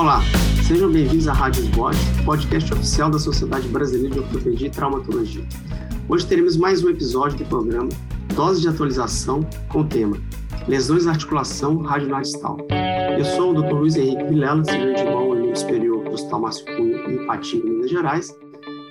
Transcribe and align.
Olá, 0.00 0.22
sejam 0.66 0.90
bem-vindos 0.90 1.28
à 1.28 1.34
Rádio 1.34 1.62
Esbote, 1.62 1.98
podcast 2.24 2.72
oficial 2.72 3.10
da 3.10 3.18
Sociedade 3.18 3.68
Brasileira 3.68 4.14
de 4.14 4.20
Ortopedia 4.20 4.68
e 4.68 4.70
Traumatologia. 4.70 5.44
Hoje 6.08 6.26
teremos 6.26 6.56
mais 6.56 6.82
um 6.82 6.88
episódio 6.88 7.36
do 7.36 7.44
programa 7.44 7.90
Dose 8.34 8.62
de 8.62 8.68
Atualização 8.68 9.46
com 9.68 9.80
o 9.80 9.84
tema 9.86 10.16
Lesões 10.66 11.04
da 11.04 11.10
Articulação 11.10 11.82
Radionadistal. 11.82 12.56
Eu 13.18 13.24
sou 13.26 13.50
o 13.50 13.62
Dr. 13.62 13.74
Luiz 13.74 13.94
Henrique 13.94 14.24
Vilela, 14.24 14.64
cirurgião 14.64 14.94
de 14.94 15.04
mão 15.04 15.52
e 15.52 15.54
superior 15.54 16.02
do 16.02 16.12
Hospital 16.12 16.40
Márcio 16.40 16.64
Cunha 16.64 16.96
em 17.06 17.22
Ipatinga, 17.22 17.66
Minas 17.66 17.90
Gerais. 17.90 18.34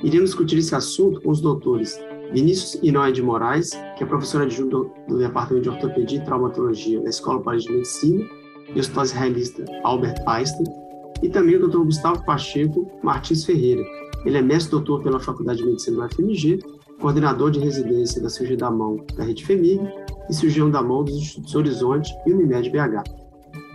Iremos 0.04 0.30
discutir 0.30 0.60
esse 0.60 0.76
assunto 0.76 1.20
com 1.22 1.32
os 1.32 1.42
doutores 1.42 2.00
Vinícius 2.32 2.80
Inoé 2.84 3.12
de 3.12 3.24
Moraes, 3.24 3.72
que 3.98 4.04
é 4.04 4.06
professor 4.06 4.44
adjunto 4.44 4.92
do 5.08 5.18
Departamento 5.18 5.64
de 5.64 5.70
Ortopedia 5.70 6.20
e 6.20 6.24
Traumatologia 6.24 7.02
da 7.02 7.10
Escola 7.10 7.42
Paris 7.42 7.64
de 7.64 7.72
Medicina, 7.72 8.30
e 8.68 8.74
o 8.74 8.80
hospital 8.80 9.06
israelista 9.06 9.66
Albert 9.84 10.22
Einstein, 10.28 10.89
e 11.22 11.30
também 11.30 11.56
o 11.56 11.68
Dr. 11.68 11.84
Gustavo 11.84 12.26
Pacheco 12.26 12.90
Martins 13.04 13.46
Ferreira. 13.46 13.84
Ele 14.26 14.38
é 14.38 14.42
mestre 14.42 14.72
doutor 14.72 15.02
pela 15.02 15.20
Faculdade 15.20 15.60
de 15.60 15.66
Medicina 15.66 16.08
do 16.08 16.16
FMG, 16.16 16.60
coordenador 17.00 17.52
de 17.52 17.60
residência 17.60 18.22
da 18.22 18.30
cirurgia 18.30 18.58
da 18.58 18.70
mão 18.70 18.98
da 19.16 19.24
Rede 19.24 19.46
FEMIG 19.46 19.82
e 20.30 20.34
cirurgião 20.34 20.70
da 20.70 20.82
mão 20.82 21.04
dos 21.04 21.16
Institutos 21.16 21.56
Horizonte 21.56 22.14
e 22.26 22.34
Unimed 22.34 22.70
BH. 22.70 23.04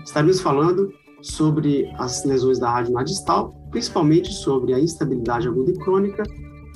Estaremos 0.05 0.41
falando 0.41 0.93
sobre 1.23 1.91
as 1.98 2.25
lesões 2.25 2.59
da 2.59 2.70
rádio 2.70 2.93
nadistal, 2.93 3.55
principalmente 3.70 4.33
sobre 4.33 4.75
a 4.75 4.79
instabilidade 4.79 5.48
aguda 5.48 5.70
e 5.70 5.79
crônica 5.79 6.23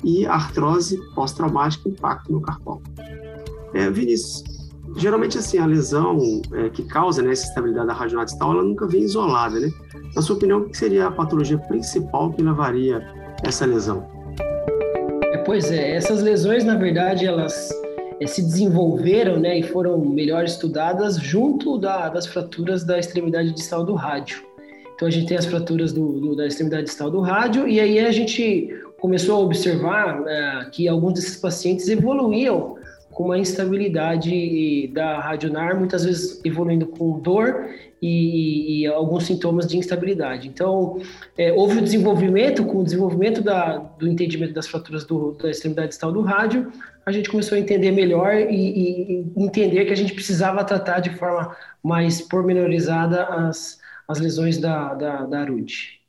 e 0.03 0.25
artrose 0.25 0.99
pós-traumática 1.13 1.87
impacto 1.87 2.31
no 2.31 2.41
carpal. 2.41 2.81
É, 3.73 3.89
Vinícius, 3.91 4.43
geralmente 4.97 5.37
assim 5.37 5.57
a 5.57 5.65
lesão 5.65 6.41
é, 6.53 6.69
que 6.69 6.83
causa 6.83 7.21
né, 7.21 7.31
essa 7.31 7.47
instabilidade 7.47 7.87
da 7.87 7.93
rádio 7.93 8.17
nadistal, 8.17 8.51
ela 8.51 8.63
nunca 8.63 8.87
vem 8.87 9.03
isolada, 9.03 9.59
né? 9.59 9.69
Na 10.15 10.21
sua 10.21 10.35
opinião, 10.35 10.61
o 10.61 10.69
que 10.69 10.77
seria 10.77 11.07
a 11.07 11.11
patologia 11.11 11.57
principal 11.57 12.31
que 12.31 12.41
levaria 12.41 13.05
essa 13.43 13.65
lesão? 13.65 14.07
É, 15.33 15.37
pois 15.39 15.71
é, 15.71 15.95
essas 15.95 16.21
lesões, 16.21 16.63
na 16.63 16.75
verdade, 16.75 17.25
elas 17.25 17.69
é, 18.19 18.27
se 18.27 18.41
desenvolveram 18.41 19.37
né, 19.37 19.59
e 19.59 19.63
foram 19.63 19.97
melhor 19.99 20.43
estudadas 20.43 21.17
junto 21.17 21.77
da, 21.77 22.09
das 22.09 22.25
fraturas 22.25 22.83
da 22.83 22.99
extremidade 22.99 23.51
distal 23.51 23.83
do 23.83 23.93
rádio. 23.93 24.43
Então 24.95 25.07
a 25.07 25.11
gente 25.11 25.27
tem 25.27 25.37
as 25.37 25.45
fraturas 25.45 25.93
do, 25.93 26.19
do, 26.19 26.35
da 26.35 26.45
extremidade 26.45 26.83
distal 26.83 27.09
do 27.09 27.21
rádio 27.21 27.65
e 27.65 27.79
aí 27.79 27.99
a 27.99 28.11
gente 28.11 28.69
começou 28.99 29.37
a 29.37 29.39
observar 29.39 30.21
é, 30.27 30.65
que 30.71 30.89
alguns 30.89 31.13
desses 31.13 31.37
pacientes 31.37 31.87
evoluíam 31.87 32.78
com 33.19 33.25
uma 33.25 33.37
instabilidade 33.37 34.87
da 34.93 35.19
radionar, 35.19 35.77
muitas 35.77 36.05
vezes 36.05 36.39
evoluindo 36.45 36.87
com 36.87 37.19
dor 37.19 37.67
e, 38.01 38.83
e 38.83 38.87
alguns 38.87 39.25
sintomas 39.25 39.67
de 39.67 39.77
instabilidade. 39.77 40.47
Então, 40.47 41.01
é, 41.37 41.51
houve 41.51 41.79
o 41.79 41.81
desenvolvimento, 41.81 42.63
com 42.63 42.77
o 42.77 42.83
desenvolvimento 42.85 43.41
da, 43.41 43.75
do 43.75 44.07
entendimento 44.07 44.53
das 44.53 44.67
fraturas 44.67 45.03
do, 45.03 45.33
da 45.33 45.51
extremidade 45.51 45.89
distal 45.89 46.13
do 46.13 46.21
rádio, 46.21 46.71
a 47.05 47.11
gente 47.11 47.29
começou 47.29 47.57
a 47.57 47.59
entender 47.59 47.91
melhor 47.91 48.35
e, 48.35 48.45
e, 48.55 49.33
entender 49.35 49.83
que 49.83 49.91
a 49.91 49.97
gente 49.97 50.13
precisava 50.13 50.63
tratar 50.63 51.01
de 51.01 51.09
forma 51.17 51.53
mais 51.83 52.21
pormenorizada 52.21 53.25
as, 53.25 53.81
as 54.07 54.17
lesões 54.17 54.57
da, 54.57 54.93
da, 54.93 55.25
da 55.25 55.41
ARUD. 55.41 55.99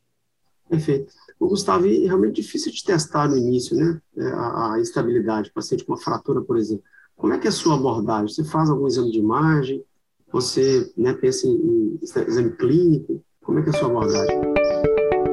Perfeito. 0.68 1.12
O 1.40 1.48
Gustavo, 1.48 1.88
é 1.88 2.06
realmente 2.06 2.40
difícil 2.40 2.70
de 2.70 2.84
testar 2.84 3.26
no 3.26 3.36
início, 3.36 3.76
né? 3.76 4.00
É, 4.16 4.22
a, 4.28 4.74
a 4.74 4.78
instabilidade, 4.78 5.50
paciente 5.50 5.84
com 5.84 5.94
uma 5.94 5.98
fratura, 5.98 6.40
por 6.40 6.56
exemplo. 6.56 6.84
Como 7.20 7.34
é 7.34 7.38
que 7.38 7.46
é 7.46 7.50
a 7.50 7.52
sua 7.52 7.74
abordagem? 7.74 8.28
Você 8.28 8.42
faz 8.44 8.70
algum 8.70 8.86
exame 8.86 9.12
de 9.12 9.18
imagem? 9.18 9.84
Você 10.32 10.90
né, 10.96 11.12
pensa 11.12 11.46
em, 11.46 11.98
exame 12.02 12.52
clínico? 12.52 13.22
Como 13.44 13.58
é 13.58 13.62
que 13.62 13.68
é 13.68 13.72
a 13.72 13.76
sua 13.76 13.88
abordagem? 13.88 14.40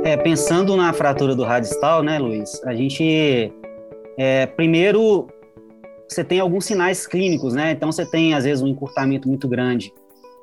É, 0.03 0.17
pensando 0.17 0.75
na 0.75 0.91
fratura 0.91 1.33
do 1.33 1.43
radistal, 1.43 2.03
né, 2.03 2.19
Luiz? 2.19 2.61
A 2.65 2.75
gente, 2.75 3.53
é, 4.17 4.45
primeiro, 4.47 5.27
você 6.09 6.25
tem 6.25 6.41
alguns 6.41 6.65
sinais 6.65 7.07
clínicos, 7.07 7.53
né? 7.53 7.71
Então, 7.71 7.89
você 7.89 8.05
tem, 8.05 8.33
às 8.33 8.43
vezes, 8.43 8.61
um 8.61 8.67
encurtamento 8.67 9.29
muito 9.29 9.47
grande 9.47 9.93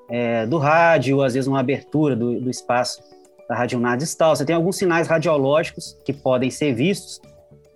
é, 0.09 0.47
do 0.47 0.57
rádio, 0.57 1.21
às 1.21 1.35
vezes, 1.35 1.47
uma 1.47 1.61
abertura 1.61 2.17
do, 2.17 2.41
do 2.41 2.49
espaço 2.49 3.03
da 3.47 3.55
radionar 3.55 3.99
distal. 3.99 4.35
Você 4.35 4.47
tem 4.47 4.57
alguns 4.57 4.77
sinais 4.77 5.09
radiológicos 5.09 5.95
que 6.07 6.13
podem 6.15 6.51
ser 6.51 6.73
vistos 6.75 7.21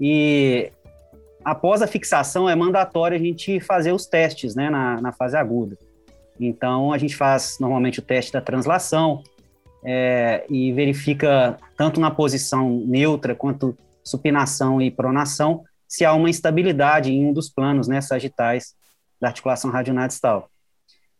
e 0.00 0.72
após 1.44 1.82
a 1.82 1.86
fixação, 1.86 2.48
é 2.48 2.54
mandatório 2.54 3.16
a 3.16 3.20
gente 3.20 3.60
fazer 3.60 3.92
os 3.92 4.06
testes 4.06 4.54
né, 4.54 4.70
na, 4.70 5.00
na 5.00 5.12
fase 5.12 5.36
aguda. 5.36 5.76
Então, 6.38 6.92
a 6.92 6.98
gente 6.98 7.16
faz 7.16 7.58
normalmente 7.60 7.98
o 7.98 8.02
teste 8.02 8.32
da 8.32 8.40
translação 8.40 9.22
é, 9.84 10.44
e 10.48 10.72
verifica 10.72 11.58
tanto 11.76 12.00
na 12.00 12.10
posição 12.10 12.82
neutra 12.86 13.34
quanto 13.34 13.76
supinação 14.04 14.80
e 14.80 14.90
pronação 14.90 15.64
se 15.86 16.04
há 16.04 16.12
uma 16.12 16.28
instabilidade 16.28 17.10
em 17.10 17.26
um 17.26 17.32
dos 17.32 17.48
planos 17.48 17.88
né, 17.88 18.00
sagitais 18.00 18.74
da 19.20 19.28
articulação 19.28 19.70
radionadistal. 19.70 20.50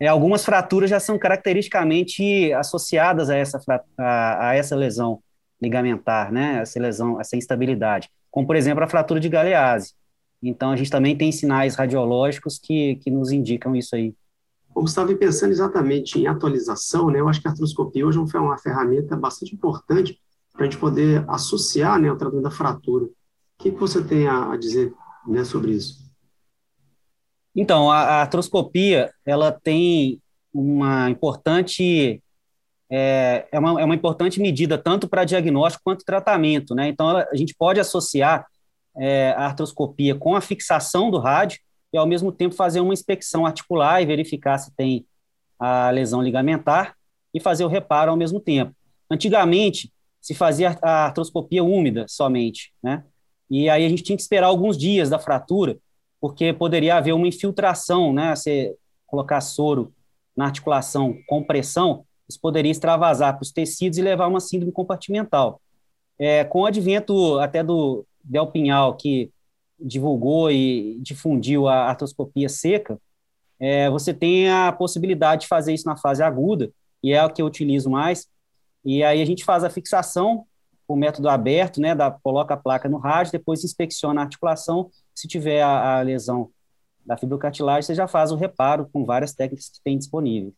É, 0.01 0.07
algumas 0.07 0.45
fraturas 0.45 0.91
já 0.91 1.01
são 1.01 1.19
caracteristicamente 1.19 2.53
associadas 2.53 3.31
a 3.31 3.37
essa, 3.37 3.61
a, 3.99 4.51
a 4.51 4.55
essa 4.55 4.77
lesão 4.77 5.21
ligamentar, 5.61 6.31
né, 6.31 6.61
essa 6.63 6.79
lesão, 6.79 7.21
essa 7.21 7.37
instabilidade, 7.37 8.09
como, 8.31 8.47
por 8.47 8.55
exemplo, 8.55 8.85
a 8.85 8.89
fratura 8.89 9.19
de 9.19 9.29
galease. 9.29 9.95
Então, 10.43 10.71
a 10.71 10.77
gente 10.77 10.91
também 10.91 11.17
tem 11.17 11.33
sinais 11.33 11.75
radiológicos 11.75 12.59
que, 12.59 12.97
que 12.97 13.11
nos 13.11 13.33
indicam 13.33 13.75
isso 13.75 13.97
aí. 13.97 14.15
O 14.75 14.83
Gustavo, 14.83 15.17
pensando 15.17 15.51
exatamente 15.51 16.19
em 16.19 16.27
atualização, 16.27 17.11
né, 17.11 17.19
eu 17.21 17.29
acho 17.29 17.41
que 17.41 17.49
a 17.49 17.51
artroscopia 17.51 18.07
hoje 18.07 18.19
é 18.19 18.39
uma 18.39 18.59
ferramenta 18.59 19.17
bastante 19.17 19.55
importante 19.55 20.21
para 20.53 20.63
a 20.63 20.65
gente 20.65 20.79
poder 20.79 21.25
associar 21.29 22.01
né, 22.01 22.11
o 22.11 22.17
tratamento 22.17 22.45
da 22.45 22.51
fratura. 22.51 23.07
O 23.07 23.11
que, 23.59 23.73
que 23.73 23.79
você 23.79 24.03
tem 24.03 24.29
a, 24.29 24.57
dizer 24.57 24.95
né, 25.27 25.43
sobre 25.43 25.73
isso? 25.73 26.09
Então, 27.55 27.91
a, 27.91 27.99
a 27.99 28.21
artroscopia, 28.21 29.11
ela 29.27 29.51
tem 29.51 30.21
uma 30.53 31.11
importante 31.11 32.23
é, 32.91 33.47
é, 33.53 33.59
uma, 33.59 33.81
é 33.81 33.85
uma 33.85 33.95
importante 33.95 34.41
medida 34.41 34.79
tanto 34.79 35.09
para 35.09 35.25
diagnóstico 35.25 35.85
quanto 35.85 36.05
tratamento, 36.05 36.75
né? 36.75 36.89
Então, 36.89 37.11
ela, 37.11 37.29
a 37.31 37.37
gente 37.37 37.55
pode 37.55 37.79
associar 37.81 38.47
é, 38.99 39.31
a 39.37 39.47
artroscopia 39.47 40.15
com 40.15 40.35
a 40.35 40.41
fixação 40.41 41.11
do 41.11 41.19
rádio 41.19 41.61
e, 41.93 41.97
ao 41.97 42.07
mesmo 42.07 42.33
tempo, 42.33 42.55
fazer 42.55 42.81
uma 42.81 42.93
inspeção 42.93 43.47
articular 43.47 44.03
e 44.03 44.07
verificar 44.07 44.59
se 44.59 44.75
tem 44.75 45.07
a 45.59 45.91
lesão 45.91 46.23
ligamentar 46.23 46.95
e 47.33 47.41
fazer 47.41 47.65
o 47.65 47.69
reparo 47.69 48.11
ao 48.11 48.17
mesmo 48.17 48.41
tempo. 48.41 48.75
Antigamente, 49.11 49.93
se 50.21 50.35
fazia 50.35 50.79
a 50.83 51.07
artroscopia 51.07 51.65
úmida 51.65 52.05
somente, 52.09 52.73
né? 52.83 53.05
E 53.51 53.71
aí 53.71 53.85
a 53.85 53.89
gente 53.89 54.03
tinha 54.03 54.17
que 54.17 54.23
esperar 54.23 54.49
alguns 54.49 54.77
dias 54.77 55.09
da 55.09 55.19
fratura, 55.19 55.79
porque 56.21 56.53
poderia 56.53 56.97
haver 56.97 57.13
uma 57.13 57.27
infiltração, 57.27 58.13
né? 58.13 58.35
Se 58.37 58.75
colocar 59.07 59.41
soro 59.41 59.93
na 60.37 60.47
articulação 60.47 61.17
com 61.27 61.43
pressão, 61.43 62.05
isso 62.29 62.39
poderia 62.41 62.71
extravasar 62.71 63.35
para 63.35 63.43
os 63.43 63.51
tecidos 63.51 63.99
e 63.99 64.03
levar 64.03 64.25
a 64.25 64.29
uma 64.29 64.41
síndrome 64.41 64.73
compartimental. 64.73 65.61
É, 66.19 66.45
com 66.45 66.63
o 66.63 66.67
advento 66.67 67.39
até 67.39 67.63
do, 67.63 68.05
Del 68.23 68.47
Pinhal, 68.47 68.97
que 68.97 69.31
divulgou 69.79 70.51
e 70.51 70.99
difundiu 71.01 71.69
a 71.69 71.89
artroscopia 71.89 72.49
seca, 72.49 73.01
é, 73.61 73.89
você 73.91 74.13
tem 74.15 74.51
a 74.51 74.73
possibilidade 74.73 75.43
de 75.43 75.49
fazer 75.49 75.73
isso 75.73 75.87
na 75.87 75.97
fase 75.97 76.23
aguda, 76.23 76.71
e 77.03 77.13
é 77.13 77.25
o 77.25 77.31
que 77.31 77.43
eu 77.43 77.47
utilizo 77.47 77.91
mais. 77.91 78.27
E 78.85 79.03
aí 79.03 79.21
a 79.21 79.25
gente 79.25 79.45
faz 79.45 79.65
a 79.65 79.71
fixação 79.71 80.47
o 80.89 80.97
método 80.97 81.29
aberto, 81.29 81.81
né, 81.81 81.95
da, 81.95 82.11
coloca 82.11 82.55
a 82.55 82.57
placa 82.57 82.89
no 82.89 82.97
rádio, 82.97 83.33
depois 83.33 83.63
inspeciona 83.63 84.23
a 84.23 84.25
articulação, 84.25 84.91
se 85.15 85.29
tiver 85.29 85.61
a, 85.61 85.99
a 85.99 86.03
lesão 86.03 86.51
da 87.05 87.17
fibrocartilagem, 87.17 87.83
você 87.83 87.95
já 87.95 88.09
faz 88.09 88.33
o 88.33 88.37
reparo 88.37 88.89
com 88.91 89.05
várias 89.05 89.35
técnicas 89.35 89.69
que 89.69 89.83
tem 89.85 89.99
disponíveis. 89.99 90.55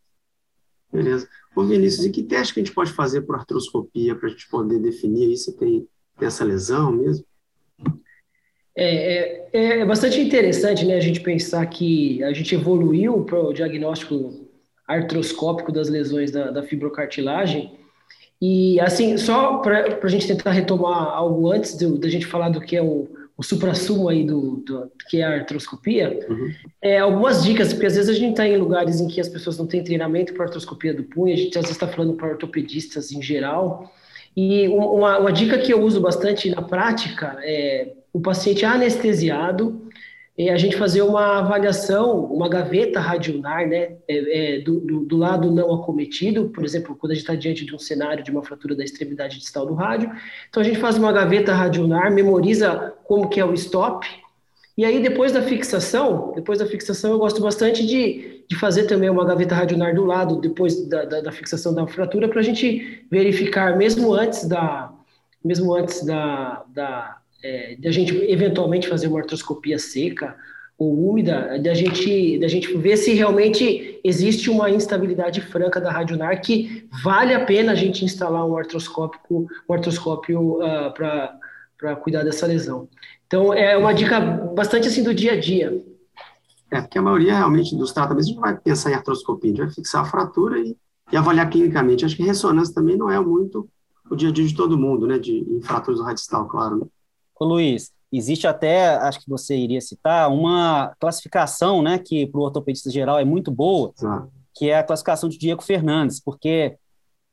Beleza. 0.93 1.29
Ô 1.55 1.65
Vinícius, 1.65 2.07
e 2.07 2.11
que 2.11 2.23
teste 2.23 2.55
que 2.55 2.61
a 2.61 2.65
gente 2.65 2.75
pode 2.75 2.93
fazer 2.93 3.23
por 3.23 3.37
artroscopia 3.37 4.15
para 4.15 4.29
a 4.29 4.31
gente 4.31 4.49
poder 4.49 4.79
definir 4.79 5.29
aí 5.29 5.37
se 5.37 5.57
tem, 5.57 5.89
tem 6.17 6.29
essa 6.29 6.45
lesão 6.45 6.93
mesmo? 6.93 7.25
É, 8.83 9.43
é, 9.53 9.81
é, 9.81 9.85
bastante 9.85 10.19
interessante 10.19 10.87
né, 10.87 10.95
a 10.95 11.01
gente 11.01 11.21
pensar 11.21 11.67
que 11.67 12.25
a 12.25 12.33
gente 12.33 12.55
evoluiu 12.55 13.25
para 13.25 13.39
o 13.39 13.53
diagnóstico 13.53 14.49
artroscópico 14.89 15.71
das 15.71 15.91
lesões 15.91 16.31
da, 16.31 16.51
da 16.51 16.63
fibrocartilagem. 16.63 17.79
E, 18.41 18.81
assim, 18.81 19.19
só 19.19 19.59
para 19.59 19.99
a 20.03 20.09
gente 20.09 20.27
tentar 20.27 20.53
retomar 20.53 21.09
algo 21.09 21.53
antes 21.53 21.77
da 21.77 22.09
gente 22.09 22.25
falar 22.25 22.49
do 22.49 22.59
que 22.59 22.75
é 22.75 22.83
o, 22.83 23.07
o 23.37 23.43
supra-sumo 23.43 24.09
aí 24.09 24.25
do, 24.25 24.57
do, 24.65 24.91
que 25.11 25.19
é 25.21 25.25
a 25.25 25.35
artroscopia, 25.35 26.27
uhum. 26.27 26.51
é, 26.81 27.01
algumas 27.01 27.45
dicas, 27.45 27.75
porque 27.75 27.85
às 27.85 27.97
vezes 27.97 28.09
a 28.09 28.19
gente 28.19 28.31
está 28.31 28.49
em 28.49 28.57
lugares 28.57 28.99
em 28.99 29.09
que 29.09 29.21
as 29.21 29.29
pessoas 29.29 29.59
não 29.59 29.67
têm 29.67 29.85
treinamento 29.85 30.33
para 30.33 30.47
artroscopia 30.47 30.95
do 30.95 31.03
punho, 31.03 31.35
a 31.35 31.37
gente 31.37 31.59
às 31.59 31.65
vezes 31.65 31.77
está 31.77 31.87
falando 31.87 32.15
para 32.15 32.31
ortopedistas 32.31 33.13
em 33.13 33.21
geral, 33.21 33.93
e 34.35 34.67
uma, 34.69 35.19
uma, 35.19 35.33
dica 35.33 35.59
que 35.59 35.71
eu 35.71 35.83
uso 35.83 36.01
bastante 36.01 36.49
na 36.49 36.63
prática 36.63 37.37
é 37.43 37.93
o 38.13 38.21
paciente 38.21 38.65
anestesiado, 38.65 39.91
é 40.39 40.51
a 40.51 40.57
gente 40.57 40.77
fazer 40.77 41.03
uma 41.03 41.39
avaliação, 41.39 42.25
uma 42.25 42.49
gaveta 42.49 42.99
radionar, 42.99 43.69
né, 43.69 43.97
é, 44.09 44.57
é, 44.57 44.61
do, 44.61 44.81
do, 44.81 45.01
do, 45.01 45.17
lado 45.17 45.51
não 45.51 45.75
acometido, 45.75 46.49
por 46.49 46.65
exemplo, 46.65 46.97
quando 46.97 47.13
a 47.13 47.15
gente 47.15 47.25
está 47.25 47.35
diante 47.35 47.65
de 47.65 47.75
um 47.75 47.79
cenário 47.79 48.25
de 48.25 48.31
uma 48.31 48.43
fratura 48.43 48.75
da 48.75 48.83
extremidade 48.83 49.39
distal 49.39 49.67
do 49.67 49.75
rádio, 49.75 50.11
então 50.49 50.63
a 50.63 50.65
gente 50.65 50.79
faz 50.79 50.97
uma 50.97 51.13
gaveta 51.13 51.53
radionar, 51.53 52.11
memoriza 52.11 52.95
como 53.05 53.29
que 53.29 53.39
é 53.39 53.45
o 53.45 53.53
stop, 53.53 54.07
e 54.79 54.85
aí 54.85 55.03
depois 55.03 55.33
da 55.33 55.43
fixação, 55.43 56.33
depois 56.35 56.59
da 56.59 56.65
fixação 56.65 57.11
eu 57.11 57.19
gosto 57.19 57.43
bastante 57.43 57.85
de, 57.85 58.43
de 58.49 58.57
fazer 58.57 58.85
também 58.85 59.11
uma 59.11 59.27
gaveta 59.27 59.55
radionar 59.55 59.95
do 59.95 60.07
lado, 60.07 60.41
depois 60.41 60.89
da, 60.89 61.05
da, 61.05 61.21
da 61.21 61.33
fixação 61.33 61.75
da 61.75 61.87
fratura, 61.87 62.29
para 62.29 62.41
a 62.41 62.43
gente 62.43 63.05
verificar, 63.11 63.77
mesmo 63.77 64.15
antes 64.15 64.49
da, 64.49 64.91
mesmo 65.45 65.75
antes 65.75 66.03
da, 66.03 66.65
da 66.69 67.20
é, 67.43 67.77
de 67.79 67.89
a 67.89 67.93
gente 67.93 68.15
eventualmente 68.31 68.89
fazer 68.89 69.07
uma 69.07 69.21
artroscopia 69.21 69.79
seca 69.79 70.37
ou 70.81 71.11
úmida, 71.11 71.59
da 71.63 71.75
gente, 71.75 72.39
da 72.39 72.49
gente 72.49 72.75
ver 72.75 72.97
se 72.97 73.13
realmente 73.13 74.01
existe 74.03 74.49
uma 74.49 74.71
instabilidade 74.71 75.43
franca 75.43 75.79
da 75.79 75.93
radionar 75.93 76.41
que 76.41 76.89
vale 77.05 77.35
a 77.35 77.45
pena 77.45 77.73
a 77.73 77.75
gente 77.75 78.03
instalar 78.03 78.47
um 78.47 78.57
artroscópio, 78.57 79.47
um 79.69 79.75
artroscópio 79.75 80.59
uh, 80.59 80.63
ah, 80.63 81.39
para 81.77 81.97
cuidar 81.97 82.23
dessa 82.25 82.47
lesão. 82.47 82.89
Então, 83.27 83.53
é 83.53 83.77
uma 83.77 83.93
dica 83.93 84.19
bastante 84.21 84.89
assim 84.89 85.03
do 85.03 85.13
dia 85.13 85.35
a 85.35 85.39
dia. 85.39 85.85
É, 86.71 86.81
porque 86.81 86.99
a 86.99 87.03
maioria 87.03 87.37
realmente 87.37 87.77
dos 87.77 87.93
tratamentos 87.93 88.29
a 88.29 88.31
gente 88.31 88.41
vai 88.41 88.57
pensar 88.57 88.91
em 88.91 88.95
artroscopia, 88.95 89.51
a 89.51 89.55
gente 89.55 89.65
vai 89.67 89.75
fixar 89.75 90.01
a 90.01 90.07
fratura 90.07 90.59
e, 90.59 90.75
e 91.13 91.17
avaliar 91.17 91.51
clinicamente. 91.51 92.07
Acho 92.07 92.17
que 92.17 92.23
ressonância 92.23 92.75
também 92.75 92.97
não 92.97 93.11
é 93.11 93.21
muito 93.21 93.69
o 94.11 94.17
dia 94.17 94.31
a 94.31 94.33
dia 94.33 94.47
de 94.47 94.57
todo 94.57 94.79
mundo, 94.79 95.07
né, 95.07 95.19
de, 95.19 95.61
fraturas 95.63 96.01
do 96.01 96.07
radical, 96.07 96.49
claro. 96.49 96.79
Né? 96.79 96.87
Ô 97.41 97.47
Luiz, 97.47 97.91
existe 98.13 98.47
até, 98.47 98.89
acho 98.97 99.19
que 99.21 99.31
você 99.31 99.57
iria 99.57 99.81
citar, 99.81 100.31
uma 100.31 100.95
classificação, 101.01 101.81
né, 101.81 101.99
que 101.99 102.27
para 102.27 102.39
o 102.39 102.45
ortopedista 102.45 102.91
geral 102.91 103.19
é 103.19 103.25
muito 103.25 103.51
boa, 103.51 103.95
que 104.55 104.69
é 104.69 104.77
a 104.77 104.83
classificação 104.83 105.27
de 105.27 105.39
Diego 105.39 105.63
Fernandes, 105.63 106.21
porque 106.21 106.77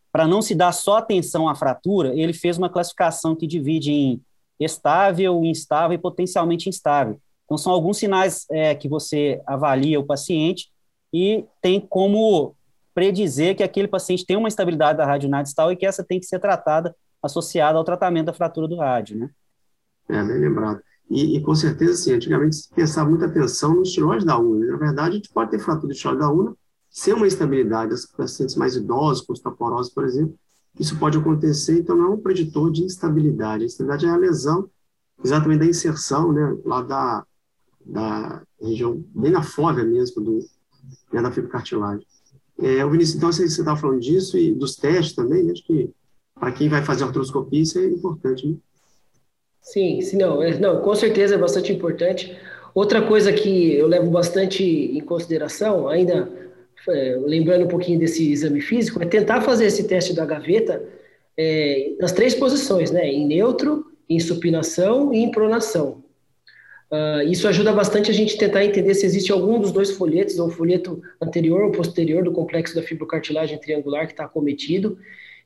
para 0.09 0.25
não 0.25 0.41
se 0.41 0.55
dar 0.55 0.71
só 0.71 0.97
atenção 0.97 1.49
à 1.49 1.55
fratura, 1.55 2.15
ele 2.15 2.31
fez 2.31 2.57
uma 2.57 2.69
classificação 2.69 3.35
que 3.35 3.45
divide 3.45 3.91
em 3.91 4.21
estável, 4.57 5.43
instável 5.43 5.95
e 5.95 6.01
potencialmente 6.01 6.69
instável. 6.69 7.19
Então, 7.43 7.57
são 7.57 7.73
alguns 7.73 7.97
sinais 7.97 8.45
é, 8.49 8.73
que 8.73 8.87
você 8.87 9.41
avalia 9.45 9.99
o 9.99 10.05
paciente 10.05 10.69
e 11.13 11.43
tem 11.61 11.81
como 11.81 12.55
predizer 12.95 13.57
que 13.57 13.63
aquele 13.63 13.89
paciente 13.89 14.25
tem 14.25 14.37
uma 14.37 14.47
instabilidade 14.47 14.97
da 14.97 15.05
rádio 15.05 15.29
distal 15.43 15.71
e 15.71 15.75
que 15.75 15.85
essa 15.85 16.03
tem 16.03 16.19
que 16.19 16.25
ser 16.25 16.39
tratada 16.39 16.95
associada 17.21 17.77
ao 17.77 17.83
tratamento 17.83 18.27
da 18.27 18.33
fratura 18.33 18.67
do 18.67 18.77
rádio, 18.77 19.17
né? 19.17 19.29
É, 20.09 20.23
bem 20.23 20.39
lembrado. 20.39 20.81
E, 21.09 21.37
e, 21.37 21.41
com 21.41 21.55
certeza, 21.55 21.95
sim, 21.95 22.13
antigamente 22.13 22.55
se 22.55 22.69
pensava 22.69 23.09
muita 23.09 23.25
atenção 23.25 23.75
no 23.75 23.83
estiloide 23.83 24.25
da 24.25 24.37
una. 24.37 24.65
Na 24.65 24.77
verdade, 24.77 25.09
a 25.09 25.15
gente 25.15 25.29
pode 25.29 25.51
ter 25.51 25.59
fratura 25.59 25.87
do 25.87 25.93
estiloide 25.93 26.19
da 26.19 26.29
una 26.29 26.55
sem 26.89 27.13
uma 27.13 27.27
instabilidade. 27.27 27.93
As 27.93 28.05
pacientes 28.05 28.55
mais 28.55 28.75
idosos, 28.75 29.25
com 29.25 29.33
osteoporose, 29.33 29.93
por 29.93 30.03
exemplo, 30.03 30.37
isso 30.79 30.97
pode 30.97 31.17
acontecer, 31.17 31.79
então 31.79 31.95
não 31.95 32.05
é 32.05 32.09
um 32.09 32.21
preditor 32.21 32.71
de 32.71 32.83
instabilidade. 32.83 33.63
A 33.63 33.65
instabilidade 33.65 34.05
é 34.05 34.09
a 34.09 34.17
lesão 34.17 34.69
exatamente 35.23 35.59
da 35.59 35.65
inserção, 35.65 36.31
né, 36.31 36.57
lá 36.63 36.81
da, 36.81 37.25
da 37.85 38.43
região, 38.61 39.03
bem 39.15 39.31
na 39.31 39.41
fóvea 39.41 39.83
mesmo, 39.83 40.23
do, 40.23 40.39
né, 41.11 41.21
da 41.21 41.31
fibrocartilagem. 41.31 42.05
É, 42.59 42.85
o 42.85 42.89
Vinícius, 42.89 43.17
então, 43.17 43.31
você 43.31 43.45
estava 43.45 43.79
falando 43.79 43.99
disso 43.99 44.37
e 44.37 44.53
dos 44.53 44.75
testes 44.75 45.15
também, 45.15 45.43
né, 45.43 45.51
acho 45.51 45.65
que 45.65 45.89
para 46.35 46.51
quem 46.51 46.69
vai 46.69 46.83
fazer 46.83 47.03
artroscopia 47.03 47.61
isso 47.61 47.79
é 47.79 47.85
importante, 47.87 48.47
né? 48.47 48.57
Sim, 49.61 50.01
sim, 50.01 50.17
não, 50.17 50.41
é, 50.41 50.57
não, 50.57 50.81
com 50.81 50.95
certeza 50.95 51.35
é 51.35 51.37
bastante 51.37 51.73
importante. 51.73 52.37
Outra 52.73 53.01
coisa 53.01 53.33
que 53.33 53.73
eu 53.73 53.87
levo 53.87 54.09
bastante 54.09 54.63
em 54.63 55.01
consideração, 55.01 55.87
ainda 55.89 56.29
é, 56.87 57.17
lembrando 57.25 57.65
um 57.65 57.67
pouquinho 57.67 57.99
desse 57.99 58.31
exame 58.31 58.61
físico, 58.61 59.01
é 59.01 59.05
tentar 59.05 59.41
fazer 59.41 59.65
esse 59.65 59.87
teste 59.87 60.13
da 60.13 60.25
gaveta 60.25 60.83
é, 61.35 61.93
nas 61.99 62.11
três 62.11 62.33
posições, 62.33 62.91
né? 62.91 63.07
Em 63.07 63.27
neutro, 63.27 63.85
em 64.09 64.19
supinação 64.19 65.13
e 65.13 65.19
em 65.19 65.31
pronação. 65.31 66.03
Uh, 66.89 67.27
isso 67.29 67.47
ajuda 67.47 67.73
bastante 67.73 68.09
a 68.09 68.13
gente 68.13 68.37
tentar 68.37 68.63
entender 68.63 68.93
se 68.93 69.05
existe 69.05 69.29
algum 69.31 69.59
dos 69.59 69.73
dois 69.73 69.91
folhetos, 69.91 70.39
ou 70.39 70.49
folheto 70.49 71.01
anterior 71.21 71.63
ou 71.63 71.71
posterior 71.71 72.23
do 72.23 72.31
complexo 72.31 72.73
da 72.73 72.81
fibrocartilagem 72.81 73.59
triangular 73.59 74.05
que 74.05 74.13
está 74.13 74.23
acometido. 74.23 74.97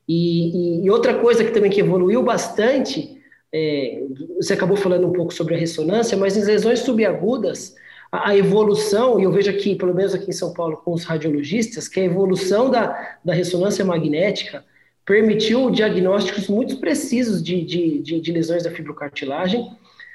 E, 0.08 0.80
e, 0.80 0.84
e, 0.84 0.90
outra 0.90 1.14
coisa 1.14 1.44
que 1.44 1.50
também 1.50 1.70
que 1.70 1.80
evoluiu 1.80 2.22
bastante 2.22 3.20
é, 3.52 4.02
você 4.36 4.54
acabou 4.54 4.76
falando 4.76 5.06
um 5.06 5.12
pouco 5.12 5.32
sobre 5.32 5.54
a 5.54 5.58
ressonância, 5.58 6.16
mas 6.16 6.36
em 6.36 6.44
lesões 6.44 6.80
subagudas, 6.80 7.74
a, 8.10 8.30
a, 8.30 8.36
evolução, 8.36 9.20
e 9.20 9.24
eu 9.24 9.32
vejo 9.32 9.50
aqui, 9.50 9.74
pelo 9.74 9.94
menos 9.94 10.14
aqui 10.14 10.30
em 10.30 10.34
São 10.34 10.52
Paulo, 10.52 10.78
com 10.78 10.92
os 10.92 11.04
radiologistas, 11.04 11.86
que 11.86 12.00
a 12.00 12.04
evolução 12.04 12.70
da, 12.70 13.18
da 13.24 13.34
ressonância 13.34 13.84
magnética 13.84 14.64
permitiu 15.04 15.70
diagnósticos 15.70 16.48
muito 16.48 16.78
precisos 16.78 17.42
de, 17.42 17.62
de, 17.64 17.98
de, 18.00 18.20
de 18.20 18.32
lesões 18.32 18.62
da 18.62 18.70
fibrocartilagem. 18.70 19.68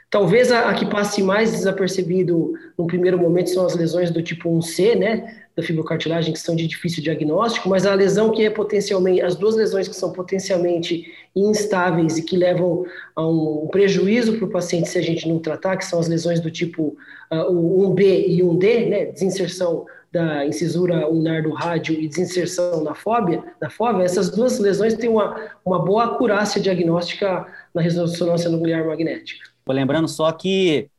Talvez 0.10 0.52
a, 0.52 0.70
a, 0.70 0.74
que 0.74 0.86
passe 0.86 1.22
mais 1.22 1.52
desapercebido 1.52 2.54
no 2.78 2.88
primeiro 2.88 3.18
momento 3.18 3.50
são 3.50 3.66
as 3.66 3.76
lesões 3.76 4.10
do 4.10 4.24
tipo 4.24 4.50
1C, 4.50 4.96
né, 4.96 5.44
da 5.58 5.64
fibrocartilagem, 5.64 6.32
que 6.32 6.40
são 6.40 6.56
de 6.56 6.68
difícil 6.68 7.02
diagnóstico, 7.02 7.68
mas 7.68 7.84
a 7.88 7.94
lesão 7.96 8.32
que 8.32 8.46
é 8.46 8.50
potencialmente, 8.50 9.24
as 9.24 9.36
duas 9.36 9.56
lesões 9.56 9.88
que 9.88 9.96
são 9.96 10.12
potencialmente 10.14 11.12
instáveis 11.36 12.20
e 12.20 12.24
que 12.24 12.38
levam 12.38 12.86
a 13.16 13.28
um 13.28 13.68
prejuízo 13.72 14.38
para 14.38 14.46
o 14.46 14.52
paciente 14.52 14.88
se 14.88 15.00
a 15.00 15.02
gente 15.02 15.28
não 15.28 15.40
tratar, 15.40 15.76
que 15.76 15.86
são 15.86 16.00
as 16.00 16.08
lesões 16.08 16.40
do 16.40 16.52
tipo 16.52 16.96
uh, 17.32 17.52
o 17.52 17.92
1B 17.92 18.26
e 18.28 18.42
1D, 18.44 18.88
né, 18.88 19.06
desinserção 19.06 19.88
da 20.12 20.46
incisura 20.46 21.10
ulnar 21.10 21.42
do 21.42 21.52
rádio 21.52 22.00
e 22.00 22.08
desinserção 22.08 22.84
na 22.84 22.94
fóbia, 22.94 23.44
na 23.60 23.70
fóbia, 23.70 24.04
essas 24.04 24.30
duas 24.30 24.60
lesões 24.60 24.94
têm 24.94 25.10
uma, 25.10 25.36
uma 25.66 25.84
boa 25.84 26.06
acurácia 26.06 26.62
diagnóstica 26.62 27.48
na 27.74 27.82
ressonância 27.82 28.50
nuclear 28.50 28.86
magnética. 28.86 29.44
Lembrando 29.68 30.08
só 30.08 30.32
que 30.32 30.90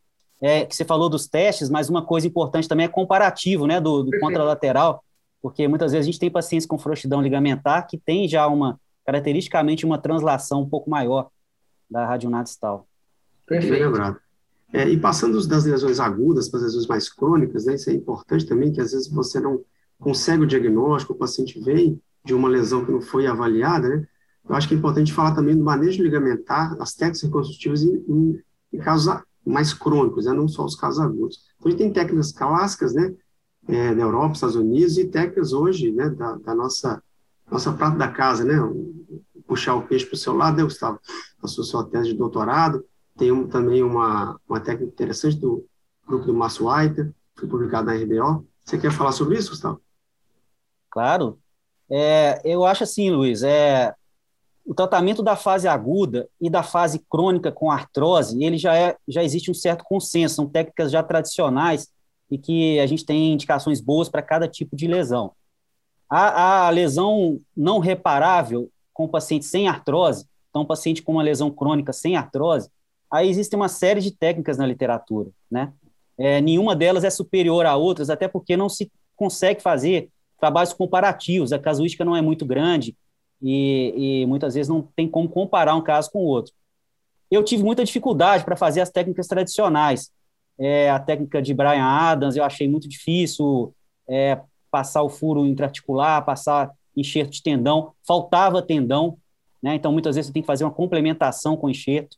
é, 0.40 0.64
que 0.64 0.75
você 0.75 0.85
falou 0.85 1.08
dos 1.08 1.26
testes, 1.26 1.69
mas 1.69 1.88
uma 1.88 2.05
coisa 2.05 2.26
importante 2.26 2.69
também 2.69 2.87
é 2.87 2.88
comparativo, 2.88 3.67
né, 3.67 3.81
do, 3.81 4.02
do 4.02 4.19
contralateral, 4.20 5.02
porque 5.43 5.67
muitas 5.67 5.93
vezes 5.93 6.06
a 6.06 6.11
gente 6.11 6.20
tem 6.20 6.31
pacientes 6.31 6.67
com 6.67 6.79
frouxidão 6.79 7.20
ligamentar 7.20 7.87
que 7.87 7.99
tem 7.99 8.29
já 8.29 8.46
uma, 8.46 8.81
caracteristicamente, 9.05 9.85
uma 9.85 9.99
translação 9.99 10.62
um 10.62 10.69
pouco 10.69 10.88
maior 10.90 11.29
da 11.90 12.06
radionadistal. 12.06 12.87
Perfeito. 13.46 13.85
lembrado. 13.85 14.19
É, 14.73 14.87
e 14.87 14.99
passando 14.99 15.44
das 15.46 15.64
lesões 15.64 15.99
agudas 15.99 16.49
para 16.49 16.58
as 16.58 16.67
lesões 16.67 16.87
mais 16.87 17.08
crônicas, 17.08 17.64
né, 17.64 17.75
isso 17.75 17.88
é 17.88 17.94
importante 17.94 18.46
também, 18.46 18.70
que 18.70 18.81
às 18.81 18.93
vezes 18.93 19.08
você 19.08 19.40
não 19.40 19.64
consegue 19.99 20.43
o 20.43 20.46
diagnóstico, 20.46 21.14
o 21.14 21.17
paciente 21.17 21.58
vem 21.58 22.00
de 22.25 22.35
uma 22.35 22.49
lesão 22.49 22.85
que 22.85 22.93
não 22.93 23.00
foi 23.00 23.26
avaliada, 23.26 23.88
né, 23.88 24.06
eu 24.49 24.55
acho 24.55 24.69
que 24.69 24.75
é 24.75 24.76
importante 24.76 25.12
falar 25.12 25.35
também 25.35 25.57
do 25.57 25.64
manejo 25.64 26.02
ligamentar, 26.02 26.76
as 26.80 26.95
técnicas 26.95 27.23
reconstrutivas 27.23 27.83
em, 27.83 28.04
em, 28.09 28.42
em 28.73 28.78
casos 28.78 29.23
mais 29.45 29.73
crônicos, 29.73 30.26
né, 30.26 30.33
não 30.33 30.49
só 30.49 30.64
os 30.64 30.75
casos 30.75 31.00
agudos. 31.00 31.40
Então, 31.57 31.68
a 31.68 31.71
gente 31.71 31.78
tem 31.78 31.92
técnicas 31.92 32.33
clássicas, 32.33 32.95
né, 32.95 33.14
é, 33.68 33.95
na 33.95 34.02
Europa, 34.02 34.35
Estados 34.35 34.57
Unidos, 34.57 34.99
e 34.99 35.07
técnicas 35.07 35.52
hoje, 35.52 35.92
né, 35.92 36.09
da, 36.11 36.35
da 36.37 36.54
nossa, 36.54 37.02
nossa 37.50 37.73
prata 37.73 37.97
da 37.97 38.09
casa, 38.09 38.45
né, 38.45 38.54
puxar 39.47 39.75
o 39.75 39.87
peixe 39.87 40.04
para 40.04 40.14
o 40.14 40.18
seu 40.18 40.35
lado, 40.35 40.57
né, 40.57 40.64
Gustavo? 40.64 41.00
A 41.42 41.47
sua, 41.47 41.85
tese 41.88 42.09
de 42.09 42.14
doutorado, 42.14 42.85
tem 43.16 43.33
um, 43.33 43.49
também 43.49 43.83
uma, 43.83 44.38
uma 44.49 44.61
técnica 44.61 44.92
interessante 44.92 45.37
do 45.37 45.64
grupo 46.07 46.26
do 46.26 46.35
Márcio 46.35 46.68
White, 46.68 47.11
foi 47.35 47.49
publicado 47.49 47.87
na 47.87 47.95
RBO. 47.95 48.47
Você 48.64 48.78
quer 48.78 48.92
falar 48.92 49.12
sobre 49.12 49.38
isso, 49.38 49.50
Gustavo? 49.50 49.80
Claro. 50.90 51.38
É, 51.90 52.40
eu 52.45 52.66
acho 52.66 52.85
assim, 52.85 53.11
Luiz, 53.11 53.42
é, 53.42 53.95
o 54.68 54.75
tratamento 54.75 55.22
da 55.22 55.34
fase 55.34 55.66
aguda 55.66 56.28
e 56.38 56.50
da 56.50 56.62
fase 56.62 57.02
crônica 57.08 57.50
com 57.50 57.70
artrose, 57.70 58.44
ele 58.44 58.58
já, 58.58 58.76
é, 58.76 58.94
já 59.08 59.25
existe 59.25 59.50
um 59.50 59.54
certo 59.54 59.82
consenso, 59.82 60.34
são 60.34 60.46
técnicas 60.46 60.92
já 60.92 61.02
tradicionais 61.02 61.88
e 62.30 62.37
que 62.37 62.78
a 62.78 62.87
gente 62.87 63.02
tem 63.02 63.32
indicações 63.32 63.80
boas 63.80 64.10
para 64.10 64.20
cada 64.20 64.46
tipo 64.46 64.76
de 64.76 64.87
lesão. 64.87 65.32
A, 66.06 66.66
a, 66.66 66.70
lesão 66.70 67.40
não 67.56 67.78
reparável 67.78 68.68
com 68.92 69.08
paciente 69.08 69.46
sem 69.46 69.66
artrose, 69.66 70.26
então, 70.50 70.66
paciente 70.66 71.02
com 71.02 71.12
uma 71.12 71.22
lesão 71.22 71.50
crônica 71.50 71.90
sem 71.94 72.16
artrose, 72.16 72.68
aí 73.10 73.30
existe 73.30 73.56
uma 73.56 73.70
série 73.70 74.02
de 74.02 74.10
técnicas 74.10 74.58
na 74.58 74.66
literatura, 74.66 75.30
né? 75.50 75.72
É, 76.18 76.42
nenhuma 76.42 76.76
delas 76.76 77.04
é 77.04 77.10
superior 77.10 77.64
a 77.64 77.75
outras, 77.75 78.10
até 78.10 78.28
porque 78.28 78.54
não 78.54 78.68
se 78.68 78.92
consegue 79.16 79.62
fazer 79.62 80.10
trabalhos 80.38 80.75
comparativos, 80.75 81.54
a 81.54 81.58
casuística 81.58 82.04
não 82.04 82.14
é 82.14 82.20
muito 82.20 82.44
grande, 82.44 82.94
e, 83.40 84.23
e 84.23 84.26
muitas 84.26 84.54
vezes 84.54 84.68
não 84.68 84.83
tem 84.83 85.09
como 85.09 85.28
comparar 85.28 85.75
um 85.75 85.83
caso 85.83 86.11
com 86.11 86.21
o 86.21 86.26
outro. 86.26 86.52
Eu 87.30 87.45
tive 87.45 87.62
muita 87.62 87.85
dificuldade 87.85 88.45
para 88.45 88.57
fazer 88.57 88.80
as 88.80 88.90
técnicas 88.90 89.26
tradicionais. 89.26 90.11
É, 90.59 90.90
a 90.90 90.99
técnica 90.99 91.40
de 91.40 91.54
Brian 91.54 91.85
Adams 91.85 92.37
eu 92.37 92.45
achei 92.45 92.68
muito 92.68 92.88
difícil, 92.88 93.75
é, 94.09 94.40
passar 94.71 95.02
o 95.02 95.09
furo 95.09 95.47
intraarticular, 95.47 96.25
passar 96.25 96.71
enxerto 96.97 97.30
de 97.30 97.42
tendão, 97.42 97.92
faltava 98.07 98.61
tendão, 98.61 99.16
né? 99.62 99.75
então 99.75 99.92
muitas 99.92 100.16
vezes 100.16 100.28
você 100.28 100.33
tem 100.33 100.42
que 100.42 100.47
fazer 100.47 100.64
uma 100.64 100.73
complementação 100.73 101.57
com 101.57 101.71
enxerto, 101.71 102.16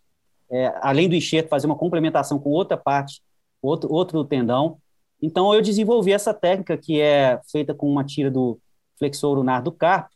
é, 0.51 0.73
além 0.81 1.09
do 1.09 1.15
enxerto, 1.15 1.49
fazer 1.49 1.67
uma 1.67 1.77
complementação 1.77 2.39
com 2.39 2.51
outra 2.51 2.77
parte 2.77 3.21
outro, 3.63 3.93
outro 3.93 4.25
tendão. 4.25 4.79
Então, 5.23 5.53
eu 5.55 5.61
desenvolvi 5.61 6.13
essa 6.13 6.33
técnica 6.33 6.77
que 6.77 7.01
é 7.01 7.41
feita 7.51 7.75
com 7.75 7.91
uma 7.91 8.05
tira 8.05 8.31
do 8.31 8.59
flexor 8.99 9.35
lunar 9.35 9.63
do 9.63 9.73
carpo, 9.73 10.11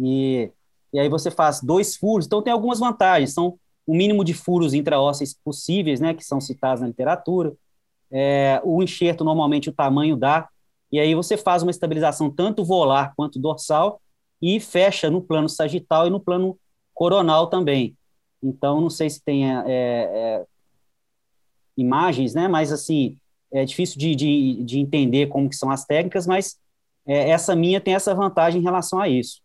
e, 0.00 0.50
e 0.92 0.98
aí 0.98 1.08
você 1.08 1.30
faz 1.30 1.60
dois 1.60 1.96
furos. 1.96 2.26
Então, 2.26 2.42
tem 2.42 2.52
algumas 2.52 2.78
vantagens. 2.78 3.32
São 3.32 3.58
o 3.86 3.94
mínimo 3.94 4.24
de 4.24 4.34
furos 4.34 4.72
intraósseos 4.72 5.34
possíveis, 5.44 6.00
né, 6.00 6.14
que 6.14 6.24
são 6.24 6.40
citados 6.40 6.80
na 6.80 6.88
literatura. 6.88 7.52
É, 8.10 8.60
o 8.64 8.82
enxerto, 8.82 9.24
normalmente, 9.24 9.68
o 9.68 9.72
tamanho 9.72 10.16
dá, 10.16 10.48
e 10.92 10.98
aí 10.98 11.14
você 11.14 11.36
faz 11.36 11.62
uma 11.62 11.70
estabilização 11.70 12.30
tanto 12.30 12.64
volar 12.64 13.12
quanto 13.16 13.38
dorsal 13.38 14.00
e 14.42 14.58
fecha 14.58 15.08
no 15.10 15.22
plano 15.22 15.48
sagital 15.48 16.06
e 16.06 16.10
no 16.10 16.18
plano 16.18 16.58
coronal 16.92 17.46
também. 17.46 17.96
Então, 18.42 18.80
não 18.80 18.90
sei 18.90 19.08
se 19.08 19.22
tem 19.22 19.48
é, 19.50 19.64
é, 19.66 20.46
imagens, 21.76 22.34
né? 22.34 22.48
Mas, 22.48 22.72
assim, 22.72 23.16
é 23.52 23.64
difícil 23.64 23.98
de, 23.98 24.14
de, 24.14 24.64
de, 24.64 24.78
entender 24.78 25.26
como 25.26 25.48
que 25.48 25.56
são 25.56 25.70
as 25.70 25.84
técnicas, 25.84 26.26
mas 26.26 26.58
é, 27.06 27.30
essa 27.30 27.54
minha 27.54 27.80
tem 27.80 27.94
essa 27.94 28.14
vantagem 28.14 28.60
em 28.60 28.64
relação 28.64 28.98
a 28.98 29.08
isso. 29.08 29.40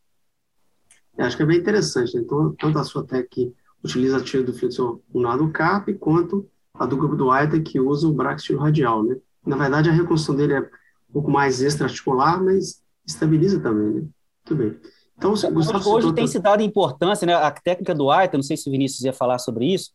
É, 1.18 1.24
acho 1.24 1.38
que 1.38 1.44
é 1.44 1.46
bem 1.46 1.58
interessante. 1.58 2.16
Né? 2.16 2.22
Então, 2.24 2.54
tanto 2.58 2.78
a 2.78 2.84
sua 2.84 3.04
técnica 3.04 3.54
utiliza 3.84 4.18
a 4.18 4.24
tira 4.24 4.44
do 4.44 4.54
flexor 4.54 5.00
lunar 5.14 5.38
do 5.38 5.50
carpo, 5.52 5.94
quanto 5.96 6.48
a 6.74 6.86
do 6.86 6.98
grupo 6.98 7.16
do 7.16 7.30
White, 7.30 7.62
que 7.62 7.80
usa 7.80 8.08
o 8.08 8.14
braxio 8.14 8.58
radial, 8.58 9.04
né? 9.04 9.16
Na 9.46 9.56
verdade, 9.56 9.90
a 9.90 9.94
reconstrução 9.94 10.36
dele 10.36 10.54
é 10.54 10.60
um 10.62 11.14
pouco 11.14 11.30
mais 11.30 11.62
extraarticular, 11.62 12.44
mas 12.44 12.82
estabiliza 13.06 13.60
também, 13.60 13.94
né? 13.94 14.02
Muito 14.02 14.56
bem. 14.56 14.80
Então, 15.18 15.32
Gustavo, 15.32 15.90
hoje 15.92 16.14
tem 16.14 16.28
se 16.28 16.40
dado 16.40 16.62
importância, 16.62 17.26
né? 17.26 17.34
A 17.34 17.52
técnica 17.52 17.94
do 17.94 18.10
White, 18.10 18.36
não 18.36 18.44
sei 18.44 18.58
se 18.58 18.68
o 18.68 18.72
Vinícius 18.72 19.04
ia 19.04 19.14
falar 19.14 19.38
sobre 19.38 19.74
isso, 19.74 19.92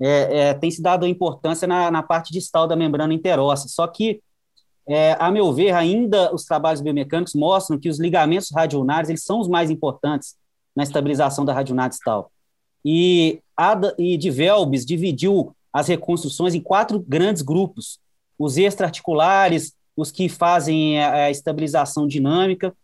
é, 0.00 0.48
é, 0.48 0.54
tem 0.54 0.70
se 0.70 0.82
dado 0.82 1.06
importância 1.06 1.68
na, 1.68 1.90
na 1.90 2.02
parte 2.02 2.32
distal 2.32 2.66
da 2.66 2.74
membrana 2.74 3.14
interóssea. 3.14 3.68
Só 3.68 3.86
que, 3.86 4.20
é, 4.88 5.16
a 5.20 5.30
meu 5.30 5.52
ver, 5.52 5.72
ainda 5.72 6.34
os 6.34 6.44
trabalhos 6.44 6.80
biomecânicos 6.80 7.34
mostram 7.34 7.78
que 7.78 7.88
os 7.88 8.00
ligamentos 8.00 8.50
radionares 8.52 9.08
eles 9.08 9.22
são 9.22 9.38
os 9.38 9.48
mais 9.48 9.70
importantes 9.70 10.34
na 10.74 10.82
estabilização 10.82 11.44
da 11.44 11.52
radionar 11.52 11.88
distal. 11.88 12.30
E, 12.84 13.40
e 13.98 14.16
de 14.16 14.30
Velbes 14.30 14.84
dividiu 14.84 15.54
as 15.72 15.88
reconstruções 15.88 16.54
em 16.54 16.60
quatro 16.60 17.00
grandes 17.00 17.42
grupos: 17.42 17.98
os 18.38 18.56
extraarticulares, 18.56 19.74
os 19.96 20.10
que 20.10 20.28
fazem 20.28 21.00
a, 21.00 21.24
a 21.24 21.30
estabilização 21.30 22.06
dinâmica, 22.06 22.74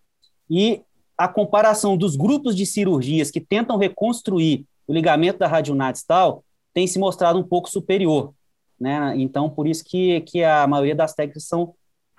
e 0.49 0.83
a 1.17 1.29
comparação 1.29 1.97
dos 1.97 2.17
grupos 2.17 2.57
de 2.57 2.65
cirurgias 2.65 3.31
que 3.31 3.41
tentam 3.41 3.77
reconstruir 3.77 4.65
o 4.89 4.93
ligamento 4.93 5.39
da 5.39 5.47
radionar 5.47 5.93
distal 5.93 6.43
tem 6.73 6.87
se 6.87 6.99
mostrado 6.99 7.39
um 7.39 7.43
pouco 7.43 7.69
superior. 7.69 8.33
Né? 8.81 9.15
Então, 9.19 9.51
por 9.51 9.69
isso 9.69 9.85
que, 9.85 10.23
que 10.23 10.43
a 10.43 10.67
maioria 10.67 10.95
das 10.95 11.13
técnicas 11.13 11.45
são 11.45 11.75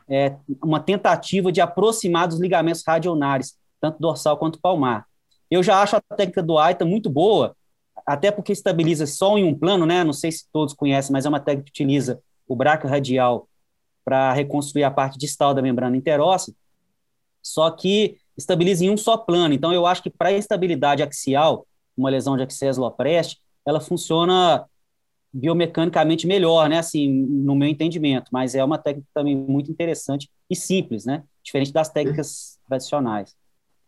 é, 0.07 0.35
uma 0.63 0.79
tentativa 0.79 1.51
de 1.51 1.59
aproximar 1.59 2.27
dos 2.27 2.39
ligamentos 2.39 2.83
radionares, 2.85 3.55
tanto 3.79 3.99
dorsal 3.99 4.37
quanto 4.37 4.61
palmar. 4.61 5.05
Eu 5.51 5.61
já 5.61 5.81
acho 5.81 5.97
a 5.97 6.01
técnica 6.01 6.41
do 6.41 6.57
Aita 6.57 6.85
muito 6.85 7.09
boa, 7.09 7.55
até 8.05 8.31
porque 8.31 8.53
estabiliza 8.53 9.05
só 9.05 9.37
em 9.37 9.43
um 9.43 9.53
plano, 9.53 9.85
né? 9.85 10.03
Não 10.03 10.13
sei 10.13 10.31
se 10.31 10.45
todos 10.51 10.73
conhecem, 10.73 11.11
mas 11.11 11.25
é 11.25 11.29
uma 11.29 11.41
técnica 11.41 11.65
que 11.65 11.71
utiliza 11.71 12.21
o 12.47 12.55
braco 12.55 12.87
radial 12.87 13.49
para 14.03 14.33
reconstruir 14.33 14.83
a 14.83 14.89
parte 14.89 15.17
distal 15.17 15.53
da 15.53 15.61
membrana 15.61 15.95
interóssea, 15.95 16.53
só 17.43 17.69
que 17.69 18.17
estabiliza 18.37 18.85
em 18.85 18.89
um 18.89 18.97
só 18.97 19.17
plano. 19.17 19.53
Então, 19.53 19.73
eu 19.73 19.85
acho 19.85 20.01
que 20.01 20.09
para 20.09 20.29
a 20.29 20.33
estabilidade 20.33 21.03
axial, 21.03 21.67
uma 21.95 22.09
lesão 22.09 22.37
de 22.37 22.43
axés 22.43 22.77
lopreste, 22.77 23.39
ela 23.65 23.79
funciona 23.79 24.65
biomecanicamente 25.33 26.27
melhor, 26.27 26.69
né? 26.69 26.79
Assim, 26.79 27.09
no 27.09 27.55
meu 27.55 27.67
entendimento, 27.67 28.29
mas 28.31 28.55
é 28.55 28.63
uma 28.63 28.77
técnica 28.77 29.07
também 29.13 29.35
muito 29.35 29.71
interessante 29.71 30.29
e 30.49 30.55
simples, 30.55 31.05
né? 31.05 31.23
Diferente 31.43 31.71
das 31.71 31.89
técnicas 31.89 32.59
tradicionais. 32.67 33.35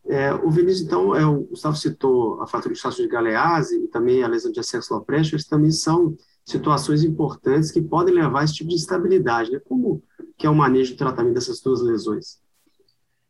É, 0.09 0.33
o 0.33 0.49
Vinícius, 0.49 0.85
então, 0.85 1.15
é, 1.15 1.25
o 1.25 1.41
Gustavo 1.41 1.75
citou 1.77 2.41
a 2.41 2.47
fratura 2.47 2.73
de 2.73 2.77
estácio 2.77 3.03
de 3.03 3.09
Galease 3.09 3.85
e 3.85 3.87
também 3.87 4.21
a 4.21 4.27
lesão 4.27 4.51
de 4.51 4.59
acesso 4.59 4.93
lopreste, 4.93 5.33
eles 5.33 5.47
também 5.47 5.71
são 5.71 6.15
situações 6.45 7.03
importantes 7.03 7.71
que 7.71 7.81
podem 7.81 8.13
levar 8.13 8.41
a 8.41 8.43
esse 8.43 8.55
tipo 8.55 8.69
de 8.69 8.75
instabilidade, 8.75 9.49
né? 9.49 9.61
Como 9.63 10.03
que 10.37 10.45
é 10.45 10.49
o 10.49 10.55
manejo 10.55 10.93
e 10.93 10.97
tratamento 10.97 11.35
dessas 11.35 11.61
duas 11.61 11.81
lesões? 11.81 12.41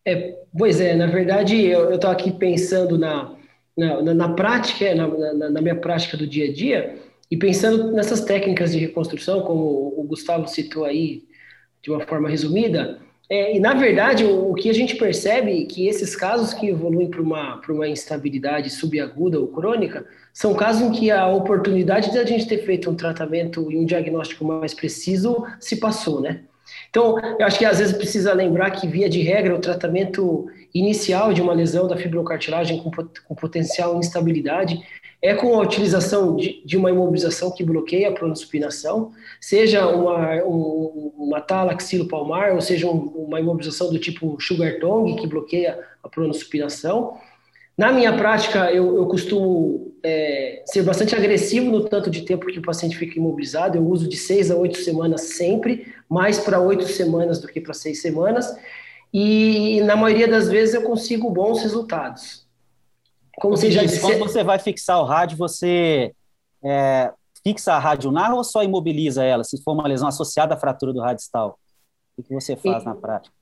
É, 0.06 0.36
pois 0.58 0.82
é, 0.82 0.96
na 0.96 1.08
verdade, 1.08 1.64
eu 1.64 1.94
estou 1.94 2.10
aqui 2.10 2.32
pensando 2.32 2.98
na, 2.98 3.36
na, 3.78 4.02
na, 4.02 4.14
na 4.14 4.30
prática, 4.30 4.94
na, 4.96 5.08
na, 5.08 5.50
na, 5.52 5.62
minha 5.62 5.76
prática 5.76 6.18
do 6.18 6.28
dia 6.28 6.50
a 6.50 6.54
dia, 6.54 7.00
e 7.30 7.38
pensando 7.38 7.92
nessas 7.92 8.22
técnicas 8.22 8.72
de 8.72 8.80
reconstrução, 8.80 9.42
como 9.42 9.94
o 9.98 10.04
Gustavo 10.04 10.48
citou 10.48 10.86
aí 10.86 11.24
de 11.82 11.92
uma 11.92 12.02
forma 12.02 12.30
resumida, 12.30 13.00
é, 13.30 13.56
e 13.56 13.60
na 13.60 13.74
verdade 13.74 14.26
o, 14.26 14.52
o, 14.52 14.54
que 14.54 14.70
a 14.70 14.74
gente 14.74 14.96
percebe 14.96 15.64
é 15.64 15.66
que 15.66 15.88
esses 15.88 16.16
casos 16.16 16.54
que 16.54 16.68
evoluem 16.68 17.10
para 17.10 17.22
uma, 17.22 17.62
uma 17.70 17.88
instabilidade 17.88 18.70
subaguda 18.70 19.40
ou 19.40 19.48
crônica 19.48 20.06
são 20.34 20.54
casos 20.54 20.82
em 20.82 20.92
que 20.92 21.10
a 21.10 21.28
oportunidade 21.28 22.12
de 22.12 22.18
a 22.18 22.26
gente 22.26 22.48
ter 22.48 22.66
feito 22.66 22.90
um 22.90 22.96
tratamento 22.96 23.72
e 23.72 23.78
um 23.78 23.86
diagnóstico 23.86 24.44
mais 24.44 24.74
preciso 24.74 25.46
se 25.60 25.78
passou, 25.78 26.22
né? 26.22 26.42
Então, 26.90 27.20
eu 27.40 27.46
acho 27.46 27.58
que 27.58 27.66
às 27.66 27.80
vezes 27.80 27.96
precisa 27.96 28.34
lembrar 28.34 28.72
que, 28.72 28.88
via 28.88 29.10
de 29.10 29.22
regra, 29.22 29.56
o 29.56 29.60
tratamento 29.60 30.48
inicial 30.74 31.34
de 31.34 31.42
uma 31.42 31.54
lesão 31.54 31.88
da 31.88 31.98
fibrocartilagem 31.98 32.82
com, 32.82 32.90
com 32.92 33.36
potencial 33.36 33.98
instabilidade 33.98 34.82
é 35.24 35.34
com 35.34 35.58
a 35.58 35.62
utilização 35.62 36.36
de, 36.36 36.62
de, 36.66 36.76
uma 36.76 36.92
imobilização 36.92 37.50
que 37.50 37.64
bloqueia 37.64 38.10
a 38.10 38.12
pronospinação, 38.12 39.14
seja 39.40 39.88
uma, 39.88 40.36
um, 40.44 41.14
uma 41.18 41.40
palmar, 42.10 42.54
ou 42.54 42.60
seja 42.60 42.88
um, 42.88 43.08
uma 43.16 43.40
imobilização 43.40 43.90
do 43.90 43.98
tipo 43.98 44.36
sugar 44.42 44.80
tongue, 44.82 45.16
que 45.16 45.26
bloqueia 45.26 45.80
a 46.04 46.10
pronospinação. 46.10 47.18
Na 47.78 47.94
minha 47.94 48.12
prática, 48.18 48.70
eu, 48.70 48.98
eu 48.98 49.06
costumo 49.08 49.94
é, 50.04 50.62
ser 50.66 50.84
bastante 50.84 51.16
agressivo 51.16 51.72
no 51.72 51.86
tanto 51.86 52.10
de 52.10 52.24
tempo 52.24 52.48
que 52.48 52.60
o 52.60 52.62
paciente 52.62 52.98
fica 52.98 53.18
imobilizado. 53.18 53.78
Eu 53.78 53.88
uso 53.88 54.10
de 54.10 54.18
seis 54.18 54.52
a 54.52 54.58
oito 54.58 54.78
semanas 54.78 55.22
sempre, 55.22 55.88
mais 56.10 56.38
para 56.38 56.60
oito 56.60 56.84
semanas 56.84 57.40
do 57.40 57.48
que 57.48 57.62
para 57.62 57.74
seis 57.74 58.02
semanas. 58.02 58.54
E 59.14 59.80
na 59.86 59.96
maioria 59.96 60.28
das 60.28 60.50
vezes 60.50 60.76
eu 60.76 60.82
consigo 60.82 61.30
bons 61.30 61.62
resultados. 61.62 62.43
Como 63.38 63.58
você 63.58 63.72
já 63.72 63.84
disse, 63.84 64.00
quando 64.00 64.20
você 64.20 64.44
vai 64.44 64.60
fixar 64.60 65.02
o 65.02 65.06
rádio, 65.06 65.38
você 65.38 66.14
é, 66.64 67.12
fixa 67.44 67.74
a 67.74 67.80
radionar 67.80 68.34
ou 68.34 68.44
só 68.44 68.64
imobiliza 68.64 69.24
ela, 69.24 69.44
se 69.44 69.62
for 69.64 69.74
uma 69.74 69.88
lesão 69.88 70.08
associada 70.08 70.54
à 70.54 70.58
fratura 70.58 70.94
do 70.94 71.02
radistal? 71.02 71.58
O 72.18 72.24
que 72.24 72.34
você 72.34 72.56
faz 72.56 72.84
e, 72.84 72.86
na 72.86 72.96
prática? 72.96 73.34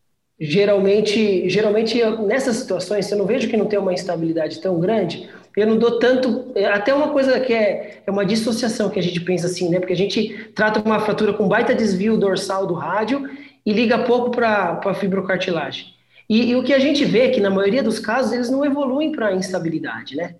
geralmente, 0.41 1.47
geralmente 1.47 2.03
nessas 2.21 2.55
situações, 2.55 3.11
eu 3.11 3.17
não 3.19 3.27
vejo 3.27 3.47
que 3.47 3.55
não 3.55 3.67
tem 3.67 3.77
uma 3.77 3.93
instabilidade 3.93 4.59
tão 4.59 4.79
grande, 4.79 5.29
eu 5.55 5.67
não 5.67 5.77
dou 5.77 5.99
tanto, 5.99 6.51
é, 6.55 6.65
até 6.65 6.91
uma 6.91 7.09
coisa 7.09 7.39
que 7.39 7.53
é, 7.53 8.01
é 8.07 8.11
uma 8.11 8.25
dissociação 8.25 8.89
que 8.89 8.97
a 8.97 9.03
gente 9.03 9.21
pensa 9.21 9.45
assim, 9.45 9.69
né? 9.69 9.79
Porque 9.79 9.93
a 9.93 9.97
gente 9.97 10.51
trata 10.55 10.79
uma 10.79 10.99
fratura 10.99 11.33
com 11.33 11.47
baita 11.47 11.75
desvio 11.75 12.17
dorsal 12.17 12.65
do 12.65 12.73
rádio 12.73 13.29
e 13.63 13.71
liga 13.71 13.99
pouco 13.99 14.31
para 14.31 14.81
a 14.83 14.93
fibrocartilagem. 14.95 15.93
E, 16.29 16.51
e, 16.51 16.55
o 16.55 16.63
que 16.63 16.73
a 16.73 16.79
gente 16.79 17.03
vê 17.05 17.21
é 17.21 17.29
que 17.29 17.41
na 17.41 17.49
maioria 17.49 17.83
dos 17.83 17.99
casos 17.99 18.31
eles 18.31 18.49
não 18.49 18.65
evoluem 18.65 19.11
para 19.11 19.33
instabilidade, 19.33 20.15
né? 20.15 20.35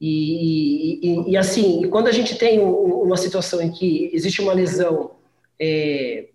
E, 0.00 1.00
e, 1.02 1.30
e, 1.32 1.36
assim, 1.36 1.88
quando 1.90 2.06
a 2.08 2.12
gente 2.12 2.36
tem 2.36 2.60
uma 2.60 3.16
situação 3.16 3.60
em 3.60 3.70
que 3.70 4.10
existe 4.12 4.40
uma 4.40 4.52
lesão 4.52 5.12
é, 5.58 6.28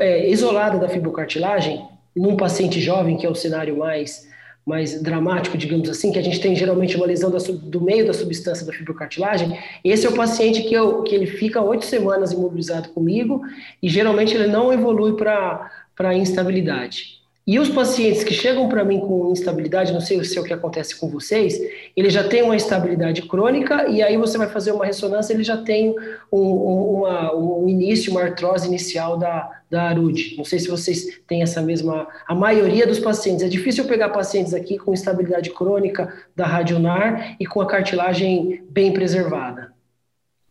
é, 0.00 0.30
isolada 0.30 0.78
da 0.78 0.88
fibrocartilagem, 0.88 1.86
num 2.16 2.36
paciente 2.36 2.80
jovem, 2.80 3.16
que 3.16 3.26
é 3.26 3.28
o 3.28 3.34
cenário 3.34 3.76
mais, 3.76 4.28
mais 4.64 5.02
dramático, 5.02 5.58
digamos 5.58 5.90
assim, 5.90 6.10
que 6.10 6.18
a 6.18 6.22
gente 6.22 6.40
tem 6.40 6.56
geralmente 6.56 6.96
uma 6.96 7.06
lesão 7.06 7.30
da, 7.30 7.38
do 7.38 7.80
meio 7.80 8.06
da 8.06 8.14
substância 8.14 8.64
da 8.64 8.72
fibrocartilagem, 8.72 9.58
esse 9.84 10.06
é 10.06 10.08
o 10.08 10.14
paciente 10.14 10.62
que, 10.62 10.74
eu, 10.74 11.02
que 11.02 11.14
ele 11.14 11.26
fica 11.26 11.60
oito 11.60 11.84
semanas 11.84 12.32
imobilizado 12.32 12.88
comigo 12.90 13.42
e 13.82 13.88
geralmente 13.88 14.34
ele 14.34 14.46
não 14.46 14.72
evolui 14.72 15.16
para 15.16 16.14
instabilidade. 16.14 17.23
E 17.46 17.58
os 17.58 17.68
pacientes 17.68 18.24
que 18.24 18.32
chegam 18.32 18.70
para 18.70 18.82
mim 18.82 19.00
com 19.00 19.30
instabilidade, 19.30 19.92
não 19.92 20.00
sei 20.00 20.24
se 20.24 20.38
é 20.38 20.40
o 20.40 20.44
que 20.44 20.52
acontece 20.54 20.98
com 20.98 21.10
vocês, 21.10 21.60
ele 21.94 22.08
já 22.08 22.26
tem 22.26 22.42
uma 22.42 22.56
instabilidade 22.56 23.20
crônica 23.20 23.86
e 23.86 24.02
aí 24.02 24.16
você 24.16 24.38
vai 24.38 24.48
fazer 24.48 24.72
uma 24.72 24.86
ressonância, 24.86 25.34
ele 25.34 25.44
já 25.44 25.58
tem 25.58 25.94
um, 26.32 26.40
um, 26.40 27.00
uma, 27.00 27.34
um 27.34 27.68
início, 27.68 28.10
uma 28.12 28.22
artrose 28.22 28.66
inicial 28.66 29.18
da, 29.18 29.60
da 29.70 29.90
ARUD. 29.90 30.36
Não 30.38 30.44
sei 30.44 30.58
se 30.58 30.68
vocês 30.68 31.20
têm 31.26 31.42
essa 31.42 31.60
mesma... 31.60 32.08
A 32.26 32.34
maioria 32.34 32.86
dos 32.86 32.98
pacientes. 32.98 33.44
É 33.44 33.48
difícil 33.48 33.84
pegar 33.84 34.08
pacientes 34.08 34.54
aqui 34.54 34.78
com 34.78 34.94
instabilidade 34.94 35.50
crônica 35.50 36.10
da 36.34 36.46
radionar 36.46 37.36
e 37.38 37.44
com 37.44 37.60
a 37.60 37.66
cartilagem 37.66 38.64
bem 38.70 38.94
preservada. 38.94 39.70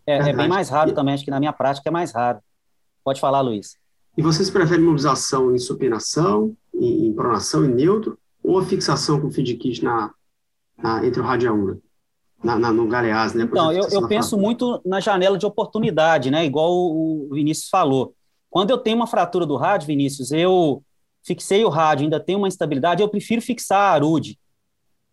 É, 0.05 0.17
é 0.17 0.33
bem 0.33 0.47
mais 0.47 0.69
raro 0.69 0.91
também, 0.91 1.15
acho 1.15 1.25
que 1.25 1.31
na 1.31 1.39
minha 1.39 1.53
prática 1.53 1.89
é 1.89 1.91
mais 1.91 2.11
raro. 2.11 2.37
Pode 3.03 3.19
falar, 3.19 3.41
Luiz. 3.41 3.77
E 4.15 4.21
vocês 4.21 4.51
preferem 4.51 4.83
mobilização 4.83 5.55
em 5.55 5.57
supinação, 5.57 6.55
em, 6.73 7.07
em 7.07 7.13
pronação, 7.13 7.65
em 7.65 7.73
neutro, 7.73 8.17
ou 8.43 8.59
a 8.59 8.65
fixação 8.65 9.19
com 9.21 9.31
feed 9.31 9.55
kit 9.55 9.83
na, 9.83 10.11
na, 10.77 11.05
entre 11.05 11.21
o 11.21 11.23
rádio 11.23 11.45
e 11.45 11.49
a 11.49 11.83
na, 12.43 12.59
na, 12.59 12.73
no 12.73 12.87
Galeás, 12.87 13.33
né? 13.33 13.45
Então, 13.45 13.71
eu, 13.71 13.87
eu 13.89 14.07
penso 14.07 14.37
muito 14.37 14.81
na 14.85 14.99
janela 14.99 15.37
de 15.37 15.45
oportunidade, 15.45 16.29
né? 16.29 16.45
Igual 16.45 16.71
o 16.73 17.29
Vinícius 17.31 17.69
falou. 17.69 18.13
Quando 18.49 18.69
eu 18.69 18.77
tenho 18.77 18.97
uma 18.97 19.07
fratura 19.07 19.45
do 19.45 19.55
rádio, 19.55 19.87
Vinícius, 19.87 20.31
eu 20.31 20.83
fixei 21.25 21.63
o 21.63 21.69
rádio, 21.69 22.03
ainda 22.03 22.19
tem 22.19 22.35
uma 22.35 22.47
instabilidade, 22.47 23.01
eu 23.01 23.07
prefiro 23.07 23.41
fixar 23.41 23.79
a 23.79 23.93
arude, 23.93 24.37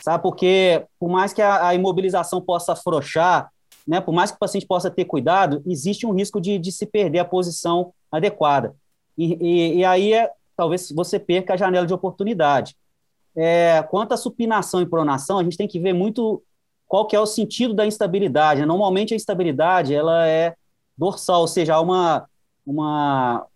sabe? 0.02 0.20
Porque 0.22 0.84
por 0.98 1.08
mais 1.08 1.32
que 1.32 1.40
a, 1.40 1.68
a 1.68 1.74
imobilização 1.74 2.40
possa 2.40 2.72
afrouxar, 2.72 3.48
né? 3.86 4.00
Por 4.00 4.12
mais 4.12 4.30
que 4.30 4.36
o 4.36 4.40
paciente 4.40 4.66
possa 4.66 4.90
ter 4.90 5.04
cuidado, 5.04 5.62
existe 5.64 6.04
um 6.04 6.12
risco 6.12 6.40
de, 6.40 6.58
de 6.58 6.72
se 6.72 6.84
perder 6.84 7.20
a 7.20 7.24
posição 7.24 7.92
adequada. 8.10 8.74
E, 9.16 9.38
e, 9.40 9.78
e 9.78 9.84
aí 9.84 10.12
é, 10.12 10.30
talvez 10.60 10.92
você 10.92 11.18
perca 11.18 11.54
a 11.54 11.56
janela 11.56 11.86
de 11.86 11.94
oportunidade. 11.94 12.76
É, 13.34 13.82
quanto 13.84 14.12
à 14.12 14.16
supinação 14.18 14.82
e 14.82 14.86
pronação, 14.86 15.38
a 15.38 15.42
gente 15.42 15.56
tem 15.56 15.66
que 15.66 15.80
ver 15.80 15.94
muito 15.94 16.42
qual 16.86 17.06
que 17.06 17.16
é 17.16 17.20
o 17.20 17.24
sentido 17.24 17.72
da 17.72 17.86
instabilidade. 17.86 18.66
Normalmente 18.66 19.14
a 19.14 19.16
instabilidade 19.16 19.94
ela 19.94 20.26
é 20.26 20.54
dorsal, 20.98 21.40
ou 21.40 21.48
seja, 21.48 21.76
há 21.76 21.80
uma, 21.80 22.28
uma 22.66 23.46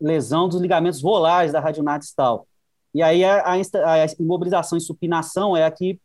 lesão 0.00 0.48
dos 0.48 0.60
ligamentos 0.60 1.00
volares 1.00 1.52
da 1.52 1.60
radionar 1.60 2.00
distal. 2.00 2.48
E 2.92 3.00
aí 3.00 3.24
a, 3.24 3.42
a, 3.42 3.52
a, 3.52 4.06
imobilização 4.18 4.76
e 4.76 4.80
supinação 4.80 5.56
é 5.56 5.64
a 5.64 5.70
que 5.70 6.00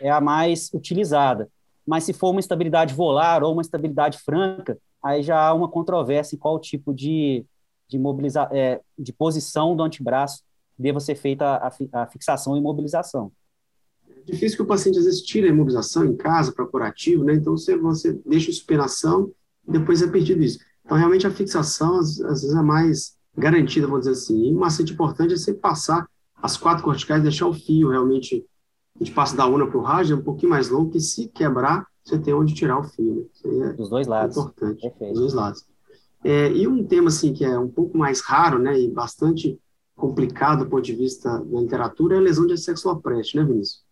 é 0.00 0.10
a 0.10 0.20
mais 0.20 0.72
utilizada. 0.74 1.48
Mas 1.86 2.02
se 2.02 2.12
for 2.12 2.30
uma 2.30 2.40
instabilidade 2.40 2.94
volar 2.94 3.44
ou 3.44 3.52
uma 3.52 3.62
instabilidade 3.62 4.18
franca, 4.18 4.76
aí 5.00 5.22
já 5.22 5.40
há 5.40 5.54
uma 5.54 5.68
controvérsia 5.68 6.34
em 6.34 6.38
qual 6.38 6.58
tipo 6.58 6.92
de, 6.92 7.46
de, 7.88 7.98
mobiliza, 7.98 8.48
é, 8.52 8.80
de 8.98 9.12
posição 9.12 9.74
do 9.74 9.82
antebraço 9.82 10.42
deva 10.78 11.00
ser 11.00 11.16
feita 11.16 11.44
a, 11.44 12.02
a 12.02 12.06
fixação 12.06 12.56
e 12.56 12.60
imobilização 12.60 13.32
difícil 14.32 14.58
que 14.58 14.62
o 14.62 14.66
paciente 14.66 14.98
às 14.98 15.04
vezes 15.04 15.22
tira 15.22 15.46
a 15.46 15.50
imobilização 15.50 16.04
em 16.04 16.14
casa 16.16 16.52
para 16.52 16.66
curativo, 16.66 17.24
né? 17.24 17.34
Então 17.34 17.56
você, 17.56 17.76
você 17.76 18.12
deixa 18.26 18.50
a 18.50 18.54
supinação 18.54 19.32
e 19.66 19.72
depois 19.72 20.02
é 20.02 20.06
perdido 20.06 20.42
isso. 20.42 20.58
Então 20.84 20.96
realmente 20.96 21.26
a 21.26 21.30
fixação 21.30 21.98
às, 21.98 22.20
às 22.20 22.42
vezes 22.42 22.56
é 22.56 22.62
mais 22.62 23.16
garantida, 23.36 23.86
vamos 23.86 24.06
dizer 24.06 24.12
assim. 24.12 24.48
E 24.48 24.54
um 24.54 24.58
macete 24.58 24.92
importante 24.92 25.34
é 25.34 25.36
sempre 25.36 25.60
passar 25.60 26.06
as 26.40 26.56
quatro 26.56 26.84
corticais, 26.84 27.22
deixar 27.22 27.46
o 27.46 27.54
fio 27.54 27.90
realmente, 27.90 28.44
a 28.96 29.04
gente 29.04 29.14
passa 29.14 29.36
da 29.36 29.46
una 29.46 29.66
para 29.66 29.78
o 29.78 29.82
rádio, 29.82 30.14
é 30.14 30.18
um 30.18 30.22
pouquinho 30.22 30.50
mais 30.50 30.68
longo, 30.68 30.90
que 30.90 31.00
se 31.00 31.28
quebrar, 31.28 31.86
você 32.04 32.18
tem 32.18 32.34
onde 32.34 32.54
tirar 32.54 32.78
o 32.78 32.84
fio. 32.84 33.28
Né? 33.44 33.70
É 33.70 33.72
Dos 33.72 33.88
dois 33.88 34.06
lados. 34.06 34.36
importante. 34.36 34.80
Perfeito. 34.80 35.12
Dos 35.12 35.20
dois 35.20 35.34
lados. 35.34 35.66
É, 36.28 36.52
e 36.52 36.68
um 36.68 36.84
tema 36.84 37.08
assim 37.08 37.32
que 37.32 37.42
é 37.42 37.58
um 37.58 37.70
pouco 37.70 37.96
mais 37.96 38.20
raro, 38.20 38.58
né, 38.58 38.78
e 38.78 38.86
bastante 38.86 39.58
complicado 39.96 40.62
do 40.62 40.68
ponto 40.68 40.82
de 40.82 40.94
vista 40.94 41.38
da 41.38 41.58
literatura 41.58 42.16
é 42.16 42.18
a 42.18 42.20
lesão 42.20 42.46
de 42.46 42.58
sexo 42.58 42.90
apreste, 42.90 43.34
né, 43.34 43.42
Vinícius? 43.42 43.82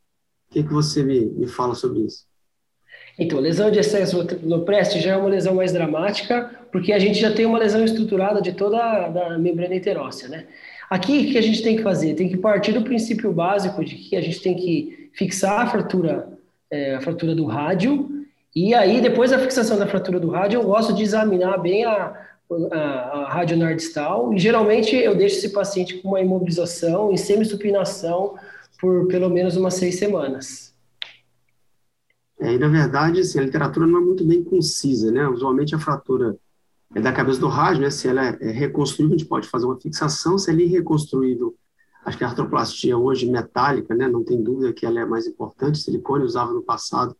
O 0.50 0.52
que, 0.52 0.62
que 0.62 0.71
você 0.71 1.02
me, 1.02 1.25
me 1.25 1.47
fala 1.47 1.75
sobre 1.75 2.00
isso? 2.00 2.26
Então, 3.19 3.40
lesão 3.40 3.71
de 3.71 3.78
excesso 3.78 4.23
no 4.43 4.66
preste 4.66 5.00
já 5.00 5.12
é 5.12 5.16
uma 5.16 5.31
lesão 5.31 5.55
mais 5.55 5.73
dramática, 5.73 6.50
porque 6.71 6.93
a 6.93 6.99
gente 6.99 7.19
já 7.19 7.33
tem 7.33 7.47
uma 7.47 7.59
lesão 7.59 7.83
estruturada 7.83 8.43
de 8.43 8.52
toda 8.52 8.78
a 8.78 9.38
membrana 9.38 9.75
interóssea, 9.75 10.28
né? 10.28 10.47
Aqui, 10.90 11.21
o 11.21 11.33
que 11.33 11.38
a 11.38 11.43
gente 11.43 11.62
tem 11.62 11.75
que 11.75 11.83
fazer? 11.83 12.14
Tem 12.14 12.28
que 12.28 12.37
partir 12.37 12.73
do 12.73 12.83
princípio 12.83 13.33
básico 13.33 13.83
de 13.83 13.95
que 13.95 14.14
a 14.14 14.21
gente 14.21 14.43
tem 14.43 14.55
que 14.55 15.11
fixar 15.14 15.62
a 15.62 15.71
fratura, 15.71 16.38
é, 16.71 16.97
a 16.97 17.00
fratura 17.00 17.35
do 17.35 17.47
rádio, 17.47 18.16
e 18.59 18.73
aí, 18.73 19.03
depois 19.03 19.31
da 19.31 19.39
fixação 19.39 19.79
da 19.79 19.87
fratura 19.87 20.19
do 20.19 20.31
rádio, 20.31 20.59
eu 20.59 20.65
gosto 20.65 20.95
de 20.95 21.03
examinar 21.03 21.59
bem 21.59 21.85
a, 21.85 22.19
a, 22.73 22.79
a 22.79 23.29
rádio 23.29 23.59
e 24.33 24.39
geralmente 24.39 24.97
eu 24.97 25.15
deixo 25.15 25.37
esse 25.37 25.51
paciente 25.51 25.99
com 25.99 26.09
uma 26.09 26.23
imobilização 26.23 27.13
e 27.13 27.19
semissupinação 27.19 28.35
por 28.81 29.09
pelo 29.09 29.29
menos 29.29 29.59
umas 29.59 29.75
seis 29.75 29.99
semanas. 29.99 30.75
É, 32.41 32.55
e 32.55 32.59
na 32.59 32.69
verdade, 32.69 33.21
assim, 33.21 33.39
a 33.39 33.43
literatura 33.43 33.87
não 33.87 34.01
é 34.01 34.03
muito 34.03 34.25
bem 34.25 34.43
concisa, 34.43 35.13
né? 35.13 35.29
Usualmente 35.29 35.75
a 35.75 35.79
fratura 35.79 36.35
é 36.95 37.01
da 37.01 37.13
cabeça 37.13 37.39
do 37.39 37.49
rádio, 37.49 37.83
né? 37.83 37.91
Se 37.91 38.09
ela 38.09 38.25
é 38.41 38.51
reconstruível, 38.53 39.17
a 39.17 39.19
gente 39.19 39.29
pode 39.29 39.49
fazer 39.49 39.67
uma 39.67 39.79
fixação. 39.79 40.39
Se 40.39 40.51
ela 40.51 40.61
é 40.61 40.65
irreconstruível, 40.65 41.55
acho 42.07 42.17
que 42.17 42.25
a 42.25 42.29
artroplastia 42.29 42.97
hoje 42.97 43.31
metálica, 43.31 43.95
né? 43.95 44.09
Não 44.09 44.25
tem 44.25 44.43
dúvida 44.43 44.73
que 44.73 44.87
ela 44.87 44.99
é 44.99 45.05
mais 45.05 45.27
importante. 45.27 45.77
Silicone 45.77 46.25
usava 46.25 46.55
no 46.55 46.63
passado, 46.63 47.15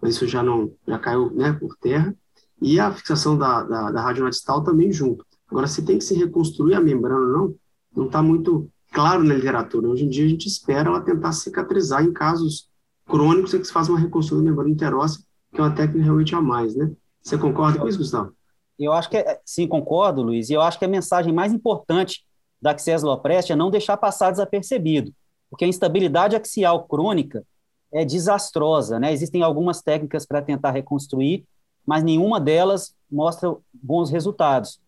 mas 0.00 0.14
isso 0.14 0.26
já 0.26 0.42
não 0.42 0.72
já 0.86 0.98
caiu, 0.98 1.30
né? 1.32 1.52
Por 1.52 1.76
terra. 1.76 2.14
E 2.60 2.80
a 2.80 2.90
fixação 2.90 3.36
da, 3.36 3.62
da, 3.62 3.90
da 3.90 4.62
também 4.64 4.90
junto. 4.90 5.24
Agora, 5.48 5.66
se 5.66 5.84
tem 5.84 5.98
que 5.98 6.04
se 6.04 6.14
reconstruir 6.14 6.74
a 6.74 6.80
membrana 6.80 7.20
ou 7.20 7.26
não, 7.26 7.54
não 7.94 8.06
está 8.06 8.22
muito 8.22 8.68
claro 8.92 9.22
na 9.22 9.34
literatura. 9.34 9.88
Hoje 9.88 10.04
em 10.04 10.08
dia 10.08 10.24
a 10.24 10.28
gente 10.28 10.46
espera 10.46 10.88
ela 10.88 11.00
tentar 11.00 11.32
cicatrizar 11.32 12.02
em 12.02 12.12
casos 12.12 12.68
crônicos 13.06 13.54
é 13.54 13.58
que 13.58 13.64
se 13.64 13.72
faz 13.72 13.88
uma 13.88 13.98
reconstrução 13.98 14.42
da 14.42 14.50
membrana 14.50 14.70
interóssea, 14.70 15.22
que 15.52 15.60
é 15.60 15.62
uma 15.64 15.74
técnica 15.74 16.04
realmente 16.04 16.34
a 16.34 16.40
mais, 16.40 16.74
né? 16.74 16.90
Você 17.22 17.38
concorda 17.38 17.78
com 17.78 17.88
isso, 17.88 17.98
Gustavo? 17.98 18.32
Eu 18.78 18.92
acho 18.92 19.08
que, 19.08 19.16
é, 19.16 19.40
sim, 19.44 19.66
concordo, 19.66 20.22
Luiz, 20.22 20.50
e 20.50 20.52
eu 20.52 20.60
acho 20.60 20.78
que 20.78 20.84
a 20.84 20.88
mensagem 20.88 21.32
mais 21.32 21.52
importante 21.52 22.24
da 22.60 22.72
Axis 22.72 23.02
Lopreste 23.02 23.52
é 23.52 23.56
não 23.56 23.70
deixar 23.70 23.96
passar 23.96 24.30
desapercebido, 24.30 25.12
porque 25.48 25.64
a 25.64 25.68
instabilidade 25.68 26.36
axial 26.36 26.86
crônica 26.86 27.44
é 27.92 28.04
desastrosa, 28.04 28.98
né? 28.98 29.12
Existem 29.12 29.42
algumas 29.42 29.80
técnicas 29.80 30.26
para 30.26 30.42
tentar 30.42 30.70
reconstruir, 30.70 31.44
mas 31.86 32.02
nenhuma 32.02 32.40
delas 32.40 32.94
mostra 33.10 33.54
bons 33.72 34.10
resultados. 34.10 34.80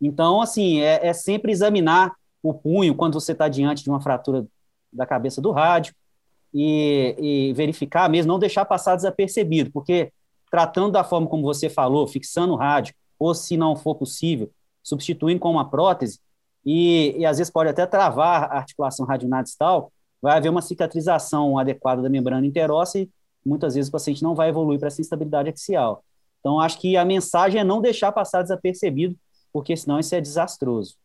Então, 0.00 0.40
assim, 0.40 0.80
é, 0.80 1.06
é 1.06 1.12
sempre 1.12 1.52
examinar 1.52 2.14
o 2.42 2.54
punho 2.54 2.94
quando 2.94 3.20
você 3.20 3.32
está 3.32 3.48
diante 3.48 3.84
de 3.84 3.90
uma 3.90 4.00
fratura 4.00 4.46
da 4.92 5.06
cabeça 5.06 5.40
do 5.40 5.50
rádio 5.50 5.94
e, 6.52 7.14
e, 7.18 7.52
verificar 7.52 8.08
mesmo, 8.08 8.32
não 8.32 8.38
deixar 8.38 8.64
passar 8.64 8.96
desapercebido, 8.96 9.70
porque 9.70 10.12
tratando 10.50 10.90
da 10.90 11.04
forma 11.04 11.28
como 11.28 11.42
você 11.42 11.68
falou, 11.68 12.06
fixando 12.06 12.54
o 12.54 12.56
rádio, 12.56 12.94
ou 13.18 13.34
se 13.34 13.56
não 13.56 13.76
for 13.76 13.94
possível, 13.94 14.50
substituindo 14.82 15.38
com 15.38 15.50
uma 15.50 15.68
prótese, 15.68 16.18
e, 16.64 17.14
e 17.18 17.26
às 17.26 17.38
vezes 17.38 17.52
pode 17.52 17.70
até 17.70 17.86
travar 17.86 18.44
a 18.44 18.56
articulação 18.56 19.06
radionadistal, 19.06 19.92
vai 20.20 20.36
haver 20.36 20.48
uma 20.48 20.62
cicatrização 20.62 21.58
adequada 21.58 22.02
da 22.02 22.08
membrana 22.08 22.46
interóssea 22.46 23.02
e 23.02 23.10
muitas 23.44 23.74
vezes 23.74 23.88
o 23.88 23.92
paciente 23.92 24.22
não 24.22 24.34
vai 24.34 24.48
evoluir 24.48 24.78
para 24.78 24.88
essa 24.88 25.00
instabilidade 25.00 25.48
axial. 25.48 26.04
Então, 26.40 26.60
acho 26.60 26.78
que 26.78 26.96
a 26.96 27.04
mensagem 27.04 27.60
é 27.60 27.64
não 27.64 27.80
deixar 27.80 28.12
passar 28.12 28.42
desapercebido, 28.42 29.16
porque 29.52 29.76
senão 29.76 29.98
isso 29.98 30.14
é 30.14 30.20
desastroso. 30.20 30.96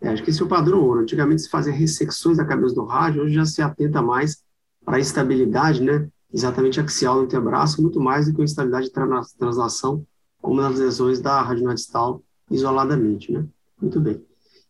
É, 0.00 0.08
acho 0.08 0.22
que 0.22 0.30
esse 0.30 0.42
é 0.42 0.44
o 0.44 0.48
padrão 0.48 0.82
ouro. 0.82 1.00
Antigamente 1.00 1.42
se 1.42 1.48
fazia 1.48 1.72
ressecções 1.72 2.36
da 2.36 2.44
cabeça 2.44 2.74
do 2.74 2.84
rádio, 2.84 3.22
hoje 3.22 3.34
já 3.34 3.44
se 3.44 3.62
atenta 3.62 4.02
mais 4.02 4.42
para 4.84 4.96
a 4.96 5.00
estabilidade, 5.00 5.80
né? 5.80 6.08
Exatamente 6.32 6.80
axial 6.80 7.16
do 7.16 7.22
antebraço, 7.22 7.80
muito 7.80 8.00
mais 8.00 8.26
do 8.26 8.34
que 8.34 8.42
a 8.42 8.44
estabilidade 8.44 8.86
de 8.86 8.92
translação, 9.38 10.04
como 10.40 10.60
nas 10.60 10.76
lesões 10.76 11.20
da 11.20 11.40
radionadistal 11.40 12.20
isoladamente, 12.50 13.30
né? 13.30 13.46
Muito 13.80 14.00
bem. 14.00 14.24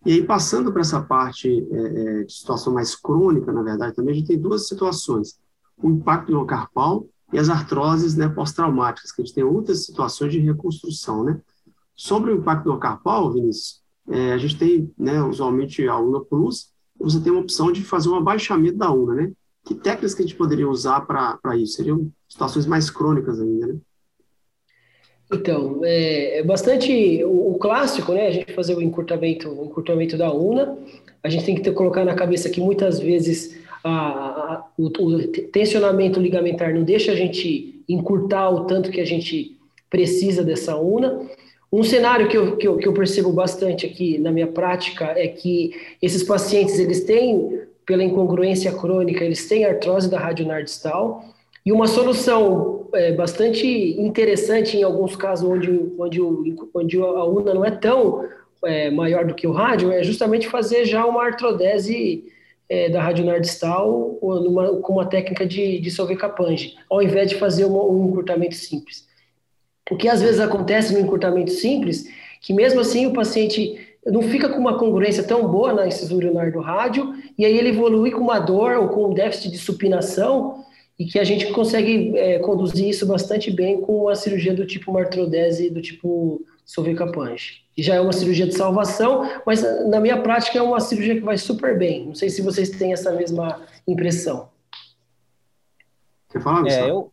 E 0.05 0.13
aí, 0.13 0.25
passando 0.25 0.73
para 0.73 0.81
essa 0.81 1.01
parte 1.01 1.49
é, 1.71 1.77
é, 1.77 2.25
de 2.25 2.33
situação 2.33 2.73
mais 2.73 2.95
crônica, 2.97 3.53
na 3.53 3.63
verdade, 3.63 3.95
também 3.95 4.15
a 4.15 4.19
gente 4.19 4.27
tem 4.27 4.39
duas 4.39 4.67
situações. 4.67 5.39
O 5.81 5.89
impacto 5.91 6.33
no 6.33 6.45
carpal 6.45 7.07
e 7.33 7.39
as 7.39 7.49
artroses 7.49 8.17
né, 8.17 8.29
pós-traumáticas, 8.29 9.13
que 9.13 9.23
a 9.23 9.25
gente 9.25 9.35
tem 9.35 9.45
outras 9.45 9.87
situações 9.87 10.33
de 10.33 10.39
reconstrução, 10.39 11.25
né? 11.25 11.41
Sobre 11.95 12.33
o 12.33 12.37
impacto 12.37 12.69
no 12.69 12.79
carpal, 12.79 13.33
Vinícius, 13.33 13.81
é, 14.09 14.33
a 14.33 14.39
gente 14.39 14.59
tem, 14.59 14.93
né, 14.99 15.23
usualmente, 15.23 15.87
a 15.87 15.99
UNA 15.99 16.21
Plus, 16.25 16.73
você 16.99 17.21
tem 17.21 17.33
uma 17.33 17.41
opção 17.41 17.71
de 17.71 17.83
fazer 17.83 18.09
um 18.09 18.17
abaixamento 18.17 18.77
da 18.77 18.91
UNA, 18.91 19.15
né? 19.15 19.33
Que 19.65 19.75
técnicas 19.75 20.15
que 20.15 20.23
a 20.23 20.27
gente 20.27 20.37
poderia 20.37 20.69
usar 20.69 21.03
para 21.03 21.57
isso? 21.57 21.75
Seriam 21.75 22.11
situações 22.29 22.67
mais 22.67 22.91
crônicas 22.91 23.41
ainda, 23.41 23.69
né? 23.69 23.79
Então, 25.33 25.81
é, 25.83 26.39
é 26.39 26.43
bastante 26.43 27.25
o, 27.25 27.53
o, 27.53 27.59
clássico, 27.59 28.13
né? 28.13 28.27
A 28.27 28.31
gente 28.31 28.53
fazer 28.53 28.75
o 28.75 28.83
encurtamento, 28.83 29.49
o 29.49 29.65
encurtamento 29.65 30.17
da 30.17 30.33
UNA. 30.33 30.77
A 31.23 31.29
gente 31.29 31.45
tem 31.45 31.55
que 31.55 31.63
ter, 31.63 31.73
colocar 31.73 32.05
na 32.05 32.15
cabeça 32.15 32.51
que 32.51 32.61
muitas 32.61 33.01
vezes 33.01 33.57
a, 33.83 33.91
a, 33.91 34.67
o, 34.77 34.87
o 34.87 35.29
tensionamento 35.49 36.21
ligamentar 36.21 36.75
não 36.75 36.83
deixa 36.83 37.13
a 37.13 37.17
gente 37.17 37.83
encurtar 37.89 38.51
o 38.51 38.65
tanto 38.65 38.91
que 38.91 39.01
a 39.01 39.07
gente 39.07 39.57
precisa 39.89 40.43
dessa 40.43 40.77
UNA. 40.77 41.23
Um 41.73 41.83
cenário 41.83 42.29
que 42.29 42.37
eu, 42.37 42.57
que 42.57 42.69
eu, 42.69 42.77
que 42.77 42.87
eu 42.87 42.93
percebo 42.93 43.33
bastante 43.33 43.87
aqui 43.87 44.19
na 44.19 44.31
minha 44.31 44.47
prática 44.47 45.15
é 45.17 45.27
que 45.27 45.75
esses 46.03 46.23
pacientes, 46.23 46.79
eles 46.79 47.05
têm, 47.05 47.61
pela 47.87 48.05
incongruência 48.05 48.71
crônica, 48.73 49.25
eles 49.25 49.49
têm 49.49 49.65
artrose 49.65 50.11
da 50.11 50.19
radionardistal, 50.19 51.25
e 51.65 51.73
uma 51.73 51.87
solução 51.87 52.89
é, 52.95 53.13
bastante 53.13 53.67
interessante 54.01 54.77
em 54.77 54.83
alguns 54.83 55.17
casos 55.17 55.49
onde, 55.49 55.71
onde, 55.99 56.21
o, 56.21 56.71
onde 56.75 56.99
a 56.99 57.25
UNA 57.25 57.55
não 57.55 57.65
é 57.65 57.71
tão 57.71 58.29
é, 58.65 58.91
maior 58.91 59.25
do 59.25 59.35
que 59.35 59.47
o 59.47 59.53
rádio, 59.53 59.91
é 59.91 60.03
justamente 60.03 60.49
fazer 60.49 60.85
já 60.85 61.05
uma 61.05 61.25
artrodese 61.25 62.25
é, 62.69 62.89
da 62.89 63.03
radionardistal 63.03 64.19
numa, 64.23 64.77
com 64.77 64.95
uma 64.95 65.07
técnica 65.07 65.47
de, 65.47 65.79
de 65.79 65.91
solvecapange, 65.91 66.75
ao 66.89 67.03
invés 67.03 67.29
de 67.29 67.37
fazer 67.37 67.65
uma, 67.65 67.83
um 67.85 68.09
encurtamento 68.09 68.55
simples. 68.55 69.07
O 69.91 69.97
que 69.97 70.09
às 70.09 70.23
vezes 70.23 70.41
acontece 70.41 70.93
no 70.93 71.01
encurtamento 71.01 71.51
simples, 71.51 72.09
que 72.41 72.53
mesmo 72.55 72.81
assim 72.81 73.07
o 73.07 73.13
paciente 73.13 73.79
não 74.07 74.23
fica 74.23 74.49
com 74.49 74.59
uma 74.59 74.79
congruência 74.79 75.23
tão 75.23 75.47
boa 75.47 75.73
na 75.73 75.87
incisura 75.87 76.27
urinar 76.27 76.53
do 76.53 76.61
rádio, 76.61 77.15
e 77.39 77.45
aí 77.45 77.57
ele 77.57 77.69
evolui 77.69 78.11
com 78.11 78.21
uma 78.21 78.39
dor 78.39 78.77
ou 78.77 78.89
com 78.89 79.11
um 79.11 79.15
déficit 79.15 79.51
de 79.51 79.59
supinação, 79.59 80.65
e 80.99 81.05
que 81.05 81.19
a 81.19 81.25
gente 81.25 81.51
consegue 81.53 82.17
é, 82.17 82.39
conduzir 82.39 82.89
isso 82.89 83.07
bastante 83.07 83.51
bem 83.51 83.81
com 83.81 84.09
a 84.09 84.15
cirurgia 84.15 84.55
do 84.55 84.67
tipo 84.67 84.93
martrodese 84.93 85.71
do 85.71 85.81
tipo 85.81 86.45
Solvecapange. 86.65 87.63
Que 87.75 87.83
já 87.83 87.95
é 87.95 88.01
uma 88.01 88.13
cirurgia 88.13 88.47
de 88.47 88.55
salvação, 88.55 89.29
mas 89.47 89.63
na 89.89 89.99
minha 89.99 90.21
prática 90.21 90.59
é 90.59 90.63
uma 90.63 90.81
cirurgia 90.81 91.15
que 91.15 91.21
vai 91.21 91.39
super 91.39 91.79
bem. 91.79 92.07
Não 92.07 92.15
sei 92.15 92.29
se 92.29 92.43
vocês 92.43 92.71
têm 92.71 92.93
essa 92.93 93.11
mesma 93.13 93.63
impressão. 93.87 94.49
Você 96.29 96.41
fala, 96.41 96.69
é, 96.69 96.89
eu, 96.89 97.13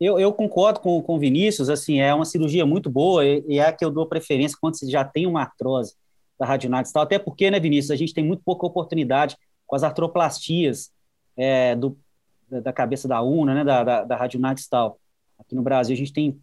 eu, 0.00 0.18
eu, 0.18 0.32
concordo 0.32 0.80
com, 0.80 1.02
com 1.02 1.16
o 1.16 1.18
Vinícius, 1.18 1.68
assim, 1.68 2.00
é 2.00 2.14
uma 2.14 2.24
cirurgia 2.24 2.64
muito 2.64 2.88
boa 2.88 3.24
e, 3.24 3.44
e, 3.46 3.58
é 3.58 3.66
a 3.66 3.72
que 3.72 3.84
eu 3.84 3.90
dou 3.90 4.06
preferência 4.06 4.56
quando 4.60 4.78
você 4.78 4.88
já 4.88 5.04
tem 5.04 5.26
uma 5.26 5.42
artrose 5.42 5.94
da 6.38 6.46
radionite 6.46 6.92
tal, 6.92 7.02
até 7.02 7.18
porque, 7.18 7.50
né, 7.50 7.58
Vinícius, 7.58 7.90
a 7.90 7.96
gente 7.96 8.14
tem 8.14 8.24
muito 8.24 8.42
pouca 8.44 8.66
oportunidade 8.66 9.36
com 9.66 9.74
as 9.74 9.82
artroplastias 9.82 10.90
é, 11.36 11.74
do, 11.74 11.98
da 12.48 12.72
cabeça 12.72 13.08
da 13.08 13.22
UNA, 13.22 13.54
né, 13.54 13.64
da, 13.64 13.84
da, 13.84 14.04
da 14.04 14.16
radionite 14.16 14.68
tal. 14.68 14.98
Aqui 15.38 15.54
no 15.54 15.62
Brasil 15.62 15.94
a 15.94 15.98
gente 15.98 16.12
tem, 16.12 16.40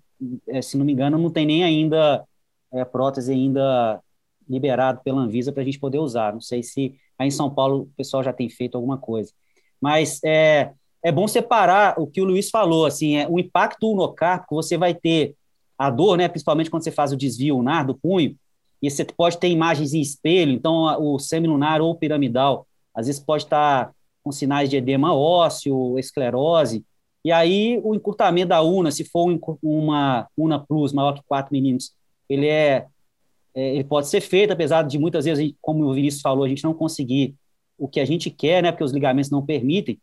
é, 0.47 0.61
se 0.61 0.77
não 0.77 0.85
me 0.85 0.93
engano, 0.93 1.17
não 1.17 1.29
tem 1.29 1.45
nem 1.45 1.63
ainda 1.63 2.23
é, 2.71 2.83
prótese 2.83 3.31
ainda 3.31 4.01
liberado 4.47 5.01
pela 5.03 5.21
Anvisa 5.21 5.51
para 5.51 5.61
a 5.61 5.65
gente 5.65 5.79
poder 5.79 5.99
usar. 5.99 6.33
Não 6.33 6.41
sei 6.41 6.61
se 6.61 6.95
aí 7.17 7.27
em 7.27 7.31
São 7.31 7.49
Paulo 7.49 7.83
o 7.83 7.89
pessoal 7.95 8.23
já 8.23 8.33
tem 8.33 8.49
feito 8.49 8.75
alguma 8.75 8.97
coisa. 8.97 9.31
Mas 9.79 10.19
é, 10.23 10.71
é 11.01 11.11
bom 11.11 11.27
separar 11.27 11.99
o 11.99 12.07
que 12.07 12.21
o 12.21 12.25
Luiz 12.25 12.49
falou, 12.49 12.85
assim, 12.85 13.17
é, 13.17 13.27
o 13.27 13.39
impacto 13.39 13.91
unocárpico, 13.91 14.55
você 14.55 14.77
vai 14.77 14.93
ter 14.93 15.35
a 15.77 15.89
dor, 15.89 16.17
né, 16.17 16.27
principalmente 16.27 16.69
quando 16.69 16.83
você 16.83 16.91
faz 16.91 17.11
o 17.11 17.17
desvio 17.17 17.57
lunar 17.57 17.85
do 17.85 17.95
punho, 17.95 18.35
e 18.81 18.89
você 18.89 19.05
pode 19.05 19.37
ter 19.37 19.49
imagens 19.49 19.93
em 19.93 20.01
espelho, 20.01 20.51
então 20.51 20.83
o 21.01 21.17
semilunar 21.17 21.81
ou 21.81 21.95
piramidal, 21.95 22.67
às 22.93 23.07
vezes 23.07 23.21
pode 23.21 23.43
estar 23.43 23.93
com 24.23 24.31
sinais 24.31 24.69
de 24.69 24.77
edema 24.77 25.13
ósseo, 25.13 25.97
esclerose, 25.99 26.85
e 27.25 27.31
aí 27.31 27.79
o 27.83 27.95
encurtamento 27.95 28.49
da 28.49 28.61
una, 28.61 28.91
se 28.91 29.03
for 29.03 29.39
uma 29.61 30.27
una 30.37 30.59
plus 30.59 30.91
maior 30.91 31.13
que 31.13 31.21
4 31.25 31.51
milímetros, 31.51 31.93
ele 32.29 32.47
é, 32.47 32.85
é, 33.55 33.75
ele 33.75 33.83
pode 33.83 34.07
ser 34.07 34.21
feito, 34.21 34.51
apesar 34.51 34.83
de 34.83 34.97
muitas 34.97 35.25
vezes, 35.25 35.53
como 35.61 35.85
o 35.85 35.93
Vinícius 35.93 36.21
falou, 36.21 36.43
a 36.43 36.49
gente 36.49 36.63
não 36.63 36.73
conseguir 36.73 37.35
o 37.77 37.87
que 37.87 37.99
a 37.99 38.05
gente 38.05 38.29
quer, 38.29 38.61
né, 38.61 38.71
porque 38.71 38.83
os 38.83 38.91
ligamentos 38.91 39.31
não 39.31 39.45
permitem, 39.45 39.99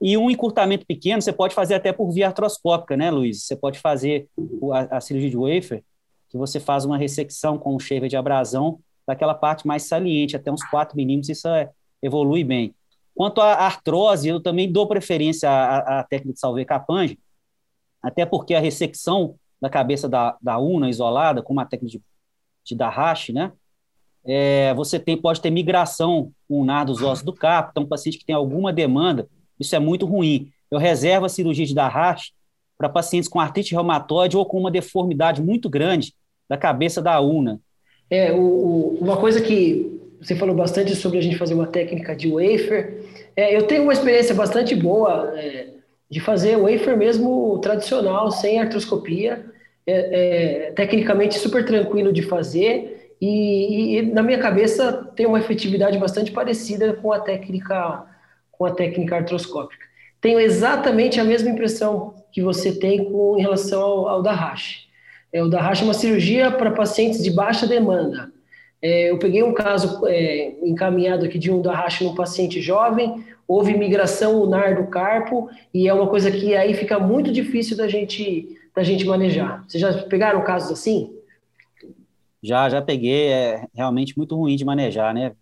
e 0.00 0.16
um 0.16 0.30
encurtamento 0.30 0.86
pequeno 0.86 1.20
você 1.20 1.32
pode 1.32 1.54
fazer 1.54 1.74
até 1.74 1.92
por 1.92 2.10
via 2.12 2.28
artroscópica, 2.28 2.96
né, 2.96 3.10
Luiz? 3.10 3.44
Você 3.44 3.56
pode 3.56 3.78
fazer 3.78 4.28
a, 4.72 4.98
a 4.98 5.00
cirurgia 5.00 5.30
de 5.30 5.36
wafer, 5.36 5.82
que 6.28 6.38
você 6.38 6.60
faz 6.60 6.84
uma 6.84 6.96
ressecção 6.96 7.58
com 7.58 7.74
um 7.74 7.78
shaver 7.78 8.08
de 8.08 8.16
abrasão 8.16 8.78
daquela 9.06 9.34
parte 9.34 9.66
mais 9.66 9.84
saliente, 9.84 10.36
até 10.36 10.52
uns 10.52 10.62
4 10.70 10.96
milímetros, 10.96 11.30
isso 11.30 11.48
é, 11.48 11.70
evolui 12.02 12.44
bem. 12.44 12.72
Quanto 13.20 13.42
à 13.42 13.52
artrose, 13.52 14.26
eu 14.26 14.40
também 14.40 14.72
dou 14.72 14.88
preferência 14.88 15.50
à, 15.50 16.00
à 16.00 16.04
técnica 16.04 16.32
de 16.32 16.40
Salve 16.40 16.64
Capange, 16.64 17.18
até 18.02 18.24
porque 18.24 18.54
a 18.54 18.60
ressecção 18.60 19.34
da 19.60 19.68
cabeça 19.68 20.08
da, 20.08 20.38
da 20.40 20.56
una 20.56 20.88
isolada, 20.88 21.42
com 21.42 21.52
uma 21.52 21.66
técnica 21.66 21.98
de, 21.98 22.02
de 22.64 22.74
Dahashi, 22.74 23.34
né? 23.34 23.52
É, 24.24 24.72
você 24.72 24.98
tem, 24.98 25.20
pode 25.20 25.38
ter 25.38 25.50
migração 25.50 26.32
unar 26.48 26.86
dos 26.86 27.02
ossos 27.02 27.22
do 27.22 27.34
carpo, 27.34 27.72
então 27.72 27.82
um 27.82 27.88
paciente 27.88 28.16
que 28.16 28.24
tem 28.24 28.34
alguma 28.34 28.72
demanda 28.72 29.28
isso 29.60 29.76
é 29.76 29.78
muito 29.78 30.06
ruim. 30.06 30.50
Eu 30.70 30.78
reservo 30.78 31.26
a 31.26 31.28
cirurgia 31.28 31.66
de 31.66 31.74
Dahash 31.74 32.32
para 32.78 32.88
pacientes 32.88 33.28
com 33.28 33.38
artrite 33.38 33.74
reumatoide 33.74 34.34
ou 34.34 34.46
com 34.46 34.58
uma 34.58 34.70
deformidade 34.70 35.42
muito 35.42 35.68
grande 35.68 36.14
da 36.48 36.56
cabeça 36.56 37.02
da 37.02 37.20
una. 37.20 37.60
É, 38.08 38.32
o, 38.32 38.38
o, 38.38 38.98
uma 38.98 39.18
coisa 39.18 39.42
que 39.42 39.99
você 40.20 40.36
falou 40.36 40.54
bastante 40.54 40.94
sobre 40.94 41.18
a 41.18 41.22
gente 41.22 41.38
fazer 41.38 41.54
uma 41.54 41.66
técnica 41.66 42.14
de 42.14 42.30
wafer. 42.30 43.04
É, 43.34 43.56
eu 43.56 43.62
tenho 43.62 43.84
uma 43.84 43.92
experiência 43.92 44.34
bastante 44.34 44.74
boa 44.74 45.32
é, 45.36 45.68
de 46.10 46.20
fazer 46.20 46.56
wafer 46.58 46.96
mesmo 46.96 47.58
tradicional, 47.60 48.30
sem 48.30 48.60
artroscopia. 48.60 49.44
É, 49.86 50.66
é 50.68 50.72
tecnicamente 50.72 51.38
super 51.38 51.64
tranquilo 51.64 52.12
de 52.12 52.22
fazer 52.22 53.14
e, 53.20 53.98
e, 53.98 54.02
na 54.02 54.22
minha 54.22 54.38
cabeça 54.38 54.92
tem 55.14 55.26
uma 55.26 55.38
efetividade 55.38 55.98
bastante 55.98 56.30
parecida 56.30 56.92
com 56.94 57.12
a 57.12 57.20
técnica 57.20 58.06
com 58.52 58.66
a 58.66 58.72
técnica 58.72 59.16
artroscópica. 59.16 59.86
Tenho 60.20 60.38
exatamente 60.38 61.18
a 61.18 61.24
mesma 61.24 61.48
impressão 61.48 62.14
que 62.30 62.42
você 62.42 62.78
tem 62.78 63.10
com, 63.10 63.38
em 63.38 63.40
relação 63.40 63.80
ao, 63.80 64.08
ao 64.08 64.22
Dahash. 64.22 64.86
É, 65.32 65.42
o 65.42 65.48
Dahash 65.48 65.80
é 65.80 65.84
uma 65.84 65.94
cirurgia 65.94 66.50
para 66.50 66.70
pacientes 66.70 67.22
de 67.22 67.30
baixa 67.30 67.66
demanda. 67.66 68.30
É, 68.82 69.10
eu 69.10 69.18
peguei 69.18 69.42
um 69.42 69.52
caso 69.52 70.06
é, 70.06 70.54
encaminhado 70.62 71.24
aqui 71.24 71.38
de 71.38 71.50
um 71.50 71.60
Dahash 71.60 72.00
num 72.00 72.14
paciente 72.14 72.60
jovem, 72.60 73.24
houve 73.46 73.76
migração 73.76 74.38
lunar 74.38 74.76
do 74.76 74.86
carpo, 74.88 75.50
e 75.74 75.86
é 75.86 75.92
uma 75.92 76.06
coisa 76.06 76.30
que 76.30 76.54
aí 76.54 76.72
fica 76.72 76.98
muito 76.98 77.30
difícil 77.30 77.76
da 77.76 77.88
gente, 77.88 78.58
da 78.74 78.82
gente 78.82 79.04
manejar. 79.04 79.64
Vocês 79.66 79.80
já 79.80 79.92
pegaram 80.04 80.42
casos 80.42 80.70
assim? 80.70 81.12
Já, 82.42 82.70
já 82.70 82.80
peguei, 82.80 83.28
é 83.28 83.66
realmente 83.74 84.16
muito 84.16 84.34
ruim 84.34 84.56
de 84.56 84.64
manejar, 84.64 85.12
né? 85.12 85.32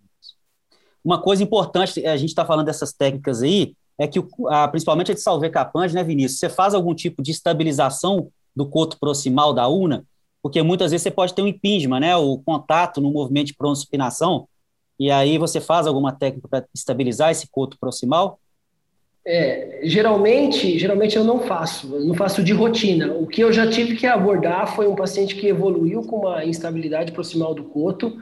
Uma 1.05 1.23
coisa 1.23 1.43
importante, 1.43 2.05
a 2.05 2.17
gente 2.17 2.31
está 2.31 2.45
falando 2.45 2.67
dessas 2.67 2.93
técnicas 2.93 3.43
aí, 3.43 3.75
é 3.97 4.07
que, 4.07 4.21
a, 4.49 4.69
principalmente 4.69 5.13
a 5.13 5.15
de 5.15 5.21
salve 5.21 5.49
capanje, 5.51 5.95
né, 5.95 6.03
Vinícius? 6.03 6.41
Você 6.41 6.49
faz 6.49 6.75
algum 6.75 6.95
tipo 6.95 7.23
de 7.23 7.31
estabilização 7.31 8.29
do 8.55 8.67
coto 8.67 8.99
proximal 8.99 9.53
da 9.53 9.69
una, 9.69 10.05
porque 10.43 10.63
muitas 10.63 10.91
vezes 10.91 11.03
você 11.03 11.11
pode 11.11 11.35
ter 11.35 11.43
um 11.43 11.47
impingement, 11.47 12.01
né, 12.01 12.17
o 12.17 12.39
contato 12.39 13.01
no 13.01 13.11
movimento 13.11 13.49
de 13.49 13.55
pronospinação, 13.55 14.47
e 14.99 15.11
aí 15.11 15.39
você 15.39 15.61
faz 15.61 15.87
alguma 15.87 16.13
técnica 16.13 16.49
para 16.49 16.65
estabilizar 16.75 17.31
esse 17.31 17.49
coto 17.49 17.79
proximal? 17.79 18.41
É, 19.27 19.81
geralmente, 19.85 20.79
geralmente 20.79 21.17
eu 21.17 21.25
não 21.25 21.41
faço, 21.41 21.95
eu 21.95 22.05
não 22.05 22.15
faço 22.15 22.43
de 22.43 22.53
rotina. 22.53 23.13
O 23.13 23.27
que 23.27 23.43
eu 23.43 23.53
já 23.53 23.69
tive 23.69 23.95
que 23.95 24.07
abordar 24.07 24.75
foi 24.75 24.89
um 24.89 24.95
paciente 24.95 25.37
que 25.37 25.47
evoluiu 25.47 26.03
com 26.03 26.21
uma 26.21 26.45
instabilidade 26.45 27.13
proximal 27.13 27.55
do 27.55 27.65
coto, 27.65 28.19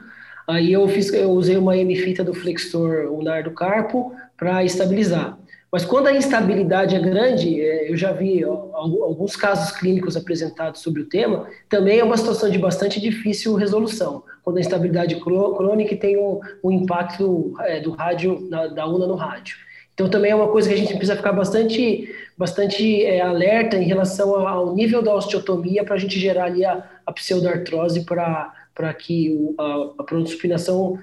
Aí 0.47 0.71
eu 0.71 0.87
fiz, 0.87 1.11
eu 1.11 1.31
usei 1.31 1.57
uma 1.57 1.75
M-fita 1.75 2.23
do 2.23 2.33
flexor 2.33 3.11
ulnar 3.11 3.43
do 3.43 3.51
carpo 3.51 4.15
para 4.37 4.63
estabilizar. 4.63 5.37
Mas 5.71 5.83
quando 5.83 6.07
a 6.07 6.15
instabilidade 6.15 6.95
é 6.95 6.99
grande, 6.99 7.61
é, 7.61 7.91
eu 7.91 7.97
já 7.97 8.13
vi 8.13 8.43
alguns 8.43 9.35
casos 9.35 9.71
clínicos 9.77 10.15
apresentados 10.15 10.81
sobre 10.81 11.01
o 11.01 11.05
tema, 11.05 11.47
também 11.67 11.99
é 11.99 12.03
uma 12.03 12.15
situação 12.15 12.49
de 12.49 12.57
bastante 12.57 13.01
difícil 13.01 13.53
resolução, 13.55 14.23
quando 14.43 14.57
a 14.57 14.61
instabilidade 14.61 15.15
crônica 15.17 15.95
tem 15.97 16.15
o, 16.17 16.41
impacto 16.71 17.53
é, 17.61 17.81
do 17.81 17.91
rádio, 17.91 18.47
da, 18.49 18.67
da 18.67 18.87
una 18.87 19.05
no 19.07 19.15
rádio. 19.15 19.57
Então 19.93 20.09
também 20.09 20.31
é 20.31 20.35
uma 20.35 20.47
coisa 20.47 20.69
que 20.69 20.75
a 20.75 20.77
gente 20.77 20.93
precisa 20.93 21.17
ficar 21.17 21.33
bastante, 21.33 22.15
bastante 22.37 23.03
é, 23.03 23.19
alerta 23.19 23.77
em 23.77 23.83
relação 23.83 24.47
ao 24.47 24.73
nível 24.73 25.01
da 25.01 25.13
osteotomia 25.13 25.83
para 25.83 25.95
a 25.95 25.97
gente 25.97 26.19
gerar 26.19 26.45
ali 26.45 26.63
a, 26.63 26.87
a 27.05 27.11
pseudoartrose 27.11 28.05
para 28.05 28.93
que 28.93 29.31
o, 29.31 29.55
a, 29.59 29.93
a 29.97 30.03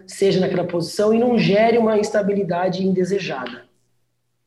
seja 0.07 0.40
naquela 0.40 0.64
posição 0.64 1.12
e 1.12 1.18
não 1.18 1.37
gere 1.37 1.77
uma 1.77 1.98
instabilidade 1.98 2.87
indesejada. 2.87 3.63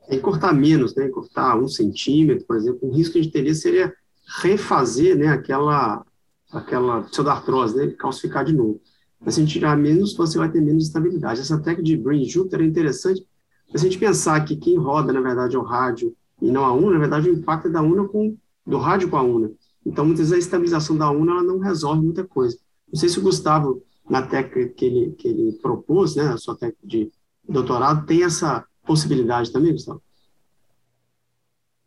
E 0.10 0.18
cortar 0.20 0.54
menos, 0.54 0.96
né? 0.96 1.08
Cortar 1.10 1.58
um 1.58 1.68
centímetro, 1.68 2.46
por 2.46 2.56
exemplo. 2.56 2.80
O 2.82 2.94
risco 2.94 3.14
que 3.14 3.20
a 3.20 3.24
gente 3.24 3.34
teria 3.34 3.54
seria 3.54 3.94
refazer, 4.42 5.18
né? 5.18 5.28
Aquela, 5.28 6.06
aquela 6.52 7.02
pseudartrose, 7.04 7.76
né? 7.76 7.88
Calcificar 7.98 8.46
de 8.46 8.54
novo. 8.54 8.82
Mas 9.20 9.34
se 9.34 9.42
a 9.42 9.44
gente 9.44 9.54
tirar 9.54 9.76
menos, 9.76 10.16
você 10.16 10.38
vai 10.38 10.50
ter 10.50 10.62
menos 10.62 10.86
estabilidade. 10.86 11.42
Essa 11.42 11.58
técnica 11.58 11.84
de 11.84 11.98
brain 11.98 12.24
Jupiter 12.24 12.62
é 12.62 12.64
interessante. 12.64 13.26
Se 13.70 13.76
a 13.76 13.80
gente 13.80 13.98
pensar 13.98 14.40
que 14.46 14.56
quem 14.56 14.78
roda, 14.78 15.12
na 15.12 15.22
verdade, 15.22 15.56
é 15.56 15.60
o 15.60 15.64
rádio 15.64 16.16
e 16.42 16.52
não 16.52 16.64
a 16.64 16.72
UNA, 16.72 16.94
na 16.94 17.00
verdade, 17.00 17.30
o 17.30 17.34
impacto 17.34 17.68
é 17.68 17.72
da 17.72 17.82
UNA 17.82 18.08
com, 18.08 18.38
do 18.66 18.78
rádio 18.78 19.10
com 19.10 19.18
a 19.18 19.24
UNA. 19.24 19.52
Então, 19.86 20.06
muitas 20.06 20.30
vezes 20.30 20.44
a 20.44 20.46
estabilização 20.46 20.98
da 20.98 21.10
UNA 21.10 21.32
ela 21.32 21.44
não 21.44 21.60
resolve 21.60 22.02
muita 22.02 22.24
coisa. 22.24 22.58
Não 22.92 23.00
sei 23.00 23.10
se 23.10 23.20
o 23.20 23.22
Gustavo, 23.22 23.82
na 24.10 24.22
técnica 24.22 24.74
que 24.74 24.86
ele, 24.86 25.12
que 25.14 25.28
ele 25.28 25.54
propôs, 25.62 26.16
né, 26.16 26.28
a 26.28 26.38
sua 26.38 26.56
técnica 26.56 26.88
de 26.88 27.12
doutorado, 27.48 28.06
tem 28.06 28.24
essa 28.24 28.66
possibilidade 28.88 29.52
também, 29.52 29.74
Gustavo? 29.74 30.02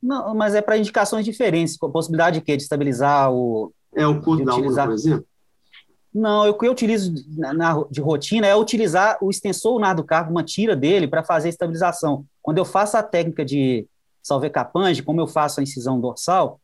Não, 0.00 0.34
mas 0.34 0.54
é 0.54 0.62
para 0.62 0.78
indicações 0.78 1.24
diferentes. 1.24 1.76
Possibilidade 1.76 2.38
de 2.38 2.44
quê? 2.44 2.56
De 2.56 2.62
estabilizar 2.62 3.32
o. 3.32 3.72
É 3.94 4.06
o 4.06 4.20
curso 4.22 4.44
da 4.44 4.54
utilizar... 4.54 4.86
por 4.86 4.94
exemplo? 4.94 5.26
Não, 6.12 6.48
o 6.48 6.54
que 6.54 6.66
eu 6.66 6.72
utilizo 6.72 7.12
na, 7.36 7.52
na, 7.52 7.84
de 7.90 8.00
rotina 8.00 8.46
é 8.46 8.54
utilizar 8.54 9.16
o 9.20 9.30
extensor 9.30 9.74
lunar 9.74 9.94
do 9.94 10.04
carro, 10.04 10.30
uma 10.30 10.42
tira 10.42 10.74
dele, 10.74 11.06
para 11.06 11.22
fazer 11.22 11.48
a 11.48 11.50
estabilização. 11.50 12.24
Quando 12.42 12.58
eu 12.58 12.64
faço 12.64 12.96
a 12.96 13.02
técnica 13.02 13.44
de 13.44 13.86
salve 14.22 14.50
capange, 14.50 15.02
como 15.02 15.20
eu 15.20 15.26
faço 15.26 15.60
a 15.60 15.62
incisão 15.62 16.00
dorsal, 16.00 16.60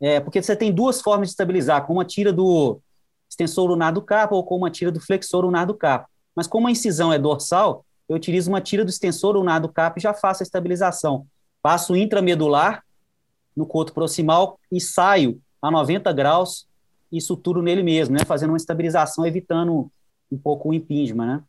é 0.00 0.18
porque 0.18 0.42
você 0.42 0.56
tem 0.56 0.72
duas 0.72 1.00
formas 1.00 1.28
de 1.28 1.32
estabilizar, 1.32 1.86
com 1.86 1.94
uma 1.94 2.04
tira 2.04 2.32
do, 2.32 2.80
extensor 3.28 3.68
lunar 3.68 3.92
do 3.92 4.02
carpo 4.02 4.34
ou 4.34 4.44
com 4.44 4.56
uma 4.56 4.70
tira 4.70 4.90
do 4.90 5.00
flexor 5.00 5.44
lunar 5.44 5.66
do 5.66 5.74
carpo. 5.74 6.08
Mas 6.34 6.46
como 6.46 6.66
a 6.66 6.70
incisão 6.70 7.12
é 7.12 7.18
dorsal, 7.18 7.84
eu 8.08 8.16
utilizo 8.16 8.50
uma 8.50 8.60
tira 8.60 8.84
do 8.84 8.90
extensor 8.90 9.34
lunar 9.34 9.60
do 9.60 9.68
carpo 9.68 9.98
e 9.98 10.02
já 10.02 10.14
faço 10.14 10.42
a 10.42 10.44
estabilização. 10.44 11.26
Passo 11.60 11.96
intramedular 11.96 12.84
no 13.56 13.66
coto 13.66 13.92
proximal 13.92 14.58
e 14.70 14.80
saio 14.80 15.40
a 15.60 15.70
90 15.70 16.12
graus 16.12 16.66
e 17.10 17.20
suturo 17.20 17.62
nele 17.62 17.82
mesmo, 17.82 18.14
né? 18.14 18.24
Fazendo 18.24 18.50
uma 18.50 18.56
estabilização, 18.56 19.26
evitando 19.26 19.90
um 20.30 20.38
pouco 20.38 20.68
o 20.68 20.74
impingement, 20.74 21.26
né? 21.26 21.42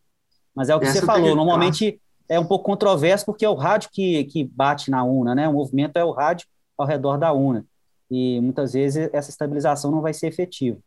Mas 0.55 0.69
é 0.69 0.75
o 0.75 0.79
que 0.79 0.85
Essa 0.85 1.01
você 1.01 1.05
falou, 1.05 1.35
normalmente 1.35 2.01
é 2.27 2.39
um 2.39 2.45
pouco 2.45 2.65
controverso 2.65 3.25
porque 3.25 3.45
é 3.45 3.49
o 3.49 3.53
rádio 3.53 3.89
que, 3.91 4.23
que 4.25 4.43
bate 4.43 4.89
na 4.89 5.03
UNA, 5.03 5.35
né? 5.35 5.47
O 5.47 5.53
movimento 5.53 5.97
é 5.97 6.03
o 6.03 6.11
rádio 6.11 6.47
ao 6.77 6.87
redor 6.87 7.17
da 7.17 7.31
UNA. 7.31 7.65
E 8.09 8.39
muitas 8.41 8.73
vezes 8.73 9.09
essa 9.13 9.29
estabilização 9.29 9.91
não 9.91 10.01
vai 10.01 10.13
ser 10.13 10.27
efetiva. 10.27 10.77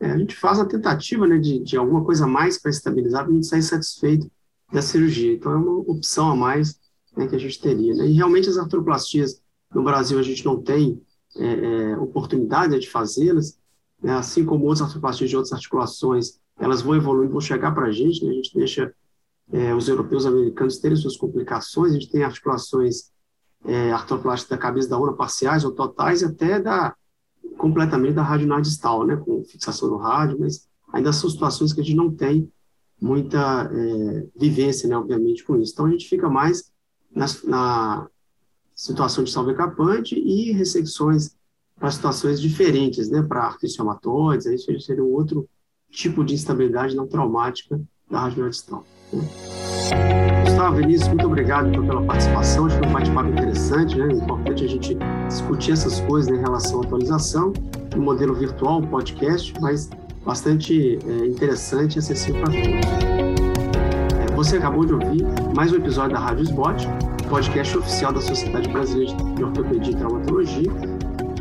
É, 0.00 0.10
a 0.10 0.18
gente 0.18 0.34
faz 0.34 0.58
a 0.58 0.64
tentativa 0.64 1.26
né, 1.26 1.38
de, 1.38 1.58
de 1.58 1.76
alguma 1.76 2.04
coisa 2.04 2.26
mais 2.26 2.60
para 2.60 2.70
estabilizar, 2.70 3.24
para 3.24 3.32
gente 3.32 3.46
sair 3.46 3.62
satisfeito 3.62 4.30
da 4.72 4.82
cirurgia. 4.82 5.32
Então, 5.32 5.52
é 5.52 5.56
uma 5.56 5.78
opção 5.80 6.30
a 6.30 6.36
mais 6.36 6.78
né, 7.16 7.26
que 7.26 7.34
a 7.34 7.38
gente 7.38 7.60
teria. 7.60 7.94
Né? 7.94 8.08
E 8.08 8.12
realmente 8.12 8.48
as 8.48 8.58
artroplastias 8.58 9.42
no 9.74 9.82
Brasil 9.82 10.18
a 10.18 10.22
gente 10.22 10.44
não 10.44 10.62
tem 10.62 11.00
é, 11.36 11.92
é, 11.92 11.98
oportunidade 11.98 12.72
né, 12.72 12.78
de 12.78 12.88
fazê-las, 12.88 13.58
né? 14.02 14.14
assim 14.14 14.44
como 14.44 14.64
outras 14.64 14.82
artroplastias 14.82 15.30
de 15.30 15.36
outras 15.36 15.52
articulações, 15.52 16.38
elas 16.58 16.82
vão 16.82 16.96
evoluindo, 16.96 17.32
vão 17.32 17.40
chegar 17.40 17.74
para 17.74 17.86
a 17.86 17.92
gente, 17.92 18.24
né? 18.24 18.30
a 18.30 18.34
gente 18.34 18.54
deixa 18.54 18.94
é, 19.52 19.74
os 19.74 19.88
europeus 19.88 20.26
americanos 20.26 20.78
terem 20.78 20.96
suas 20.96 21.16
complicações, 21.16 21.92
a 21.92 21.98
gente 21.98 22.10
tem 22.10 22.22
articulações 22.22 23.10
é, 23.64 23.90
artroplásticas 23.92 24.50
da 24.50 24.62
cabeça 24.62 24.88
da 24.88 24.98
urna 24.98 25.16
parciais 25.16 25.64
ou 25.64 25.72
totais, 25.72 26.22
e 26.22 26.26
até 26.26 26.60
da, 26.60 26.94
completamente 27.56 28.14
da 28.14 28.22
rádio 28.22 28.60
distal, 28.62 29.06
né, 29.06 29.16
com 29.16 29.42
fixação 29.44 29.88
no 29.88 29.96
rádio, 29.96 30.38
mas 30.38 30.68
ainda 30.92 31.12
são 31.12 31.28
situações 31.28 31.72
que 31.72 31.80
a 31.80 31.84
gente 31.84 31.96
não 31.96 32.10
tem 32.10 32.50
muita 33.00 33.70
é, 33.72 34.26
vivência, 34.36 34.88
né, 34.88 34.96
obviamente, 34.96 35.44
com 35.44 35.56
isso. 35.56 35.72
Então, 35.72 35.86
a 35.86 35.90
gente 35.90 36.08
fica 36.08 36.28
mais 36.28 36.70
na, 37.14 38.08
situação 38.74 39.24
de 39.24 39.30
salvecapante 39.30 40.14
e 40.14 40.52
ressecções 40.52 41.36
para 41.76 41.90
situações 41.90 42.40
diferentes, 42.40 43.08
né, 43.08 43.22
para 43.22 43.44
artriciomatoides, 43.44 44.46
isso 44.46 44.80
seria 44.80 45.02
um 45.02 45.12
outro 45.12 45.48
tipo 45.90 46.24
de 46.24 46.34
instabilidade 46.34 46.94
não 46.94 47.06
traumática 47.06 47.80
da 48.10 48.20
rádio 48.20 48.48
distal. 48.48 48.84
Né. 49.12 49.22
Gustavo, 50.44 50.76
Vinícius, 50.76 51.08
muito 51.08 51.26
obrigado 51.26 51.68
então, 51.68 51.86
pela 51.86 52.02
participação. 52.02 52.66
Acho 52.66 52.76
que 52.76 52.82
foi 52.82 52.88
um 52.88 52.92
bate-papo 52.92 53.28
interessante, 53.30 53.96
né? 53.96 54.08
É 54.08 54.12
importante 54.12 54.64
a 54.64 54.66
gente 54.66 54.96
discutir 55.28 55.72
essas 55.72 56.00
coisas 56.00 56.30
né, 56.30 56.36
em 56.36 56.40
relação 56.40 56.80
à 56.80 56.84
atualização, 56.84 57.52
no 57.94 58.02
modelo 58.02 58.34
virtual, 58.34 58.82
podcast, 58.82 59.54
mas 59.60 59.88
bastante 60.28 61.00
é, 61.08 61.26
interessante 61.26 61.96
e 61.96 61.98
acessível 62.00 62.42
para 62.42 62.52
todos. 62.52 62.68
É, 64.20 64.26
você 64.36 64.58
acabou 64.58 64.84
de 64.84 64.92
ouvir 64.92 65.24
mais 65.56 65.72
um 65.72 65.76
episódio 65.76 66.12
da 66.12 66.20
Rádio 66.20 66.44
Sbot, 66.44 66.86
podcast 67.30 67.78
oficial 67.78 68.12
da 68.12 68.20
Sociedade 68.20 68.68
Brasileira 68.68 69.16
de 69.16 69.42
Ortopedia 69.42 69.90
e 69.90 69.96
Traumatologia. 69.96 70.70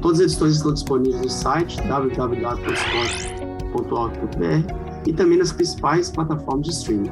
Todas 0.02 0.22
as 0.22 0.28
edições 0.28 0.56
estão 0.56 0.74
disponíveis 0.74 1.22
no 1.22 1.30
site 1.30 1.86
www.spot.org.br 1.86 4.74
e 5.06 5.12
também 5.12 5.38
nas 5.38 5.52
principais 5.52 6.10
plataformas 6.10 6.68
de 6.68 6.72
streaming. 6.72 7.12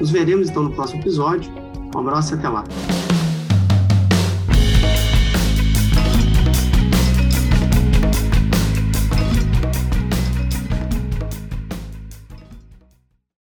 Nos 0.00 0.10
veremos 0.10 0.48
então 0.48 0.62
no 0.62 0.72
próximo 0.72 1.02
episódio. 1.02 1.52
Um 1.94 1.98
abraço 1.98 2.34
e 2.34 2.38
até 2.38 2.48
lá. 2.48 2.64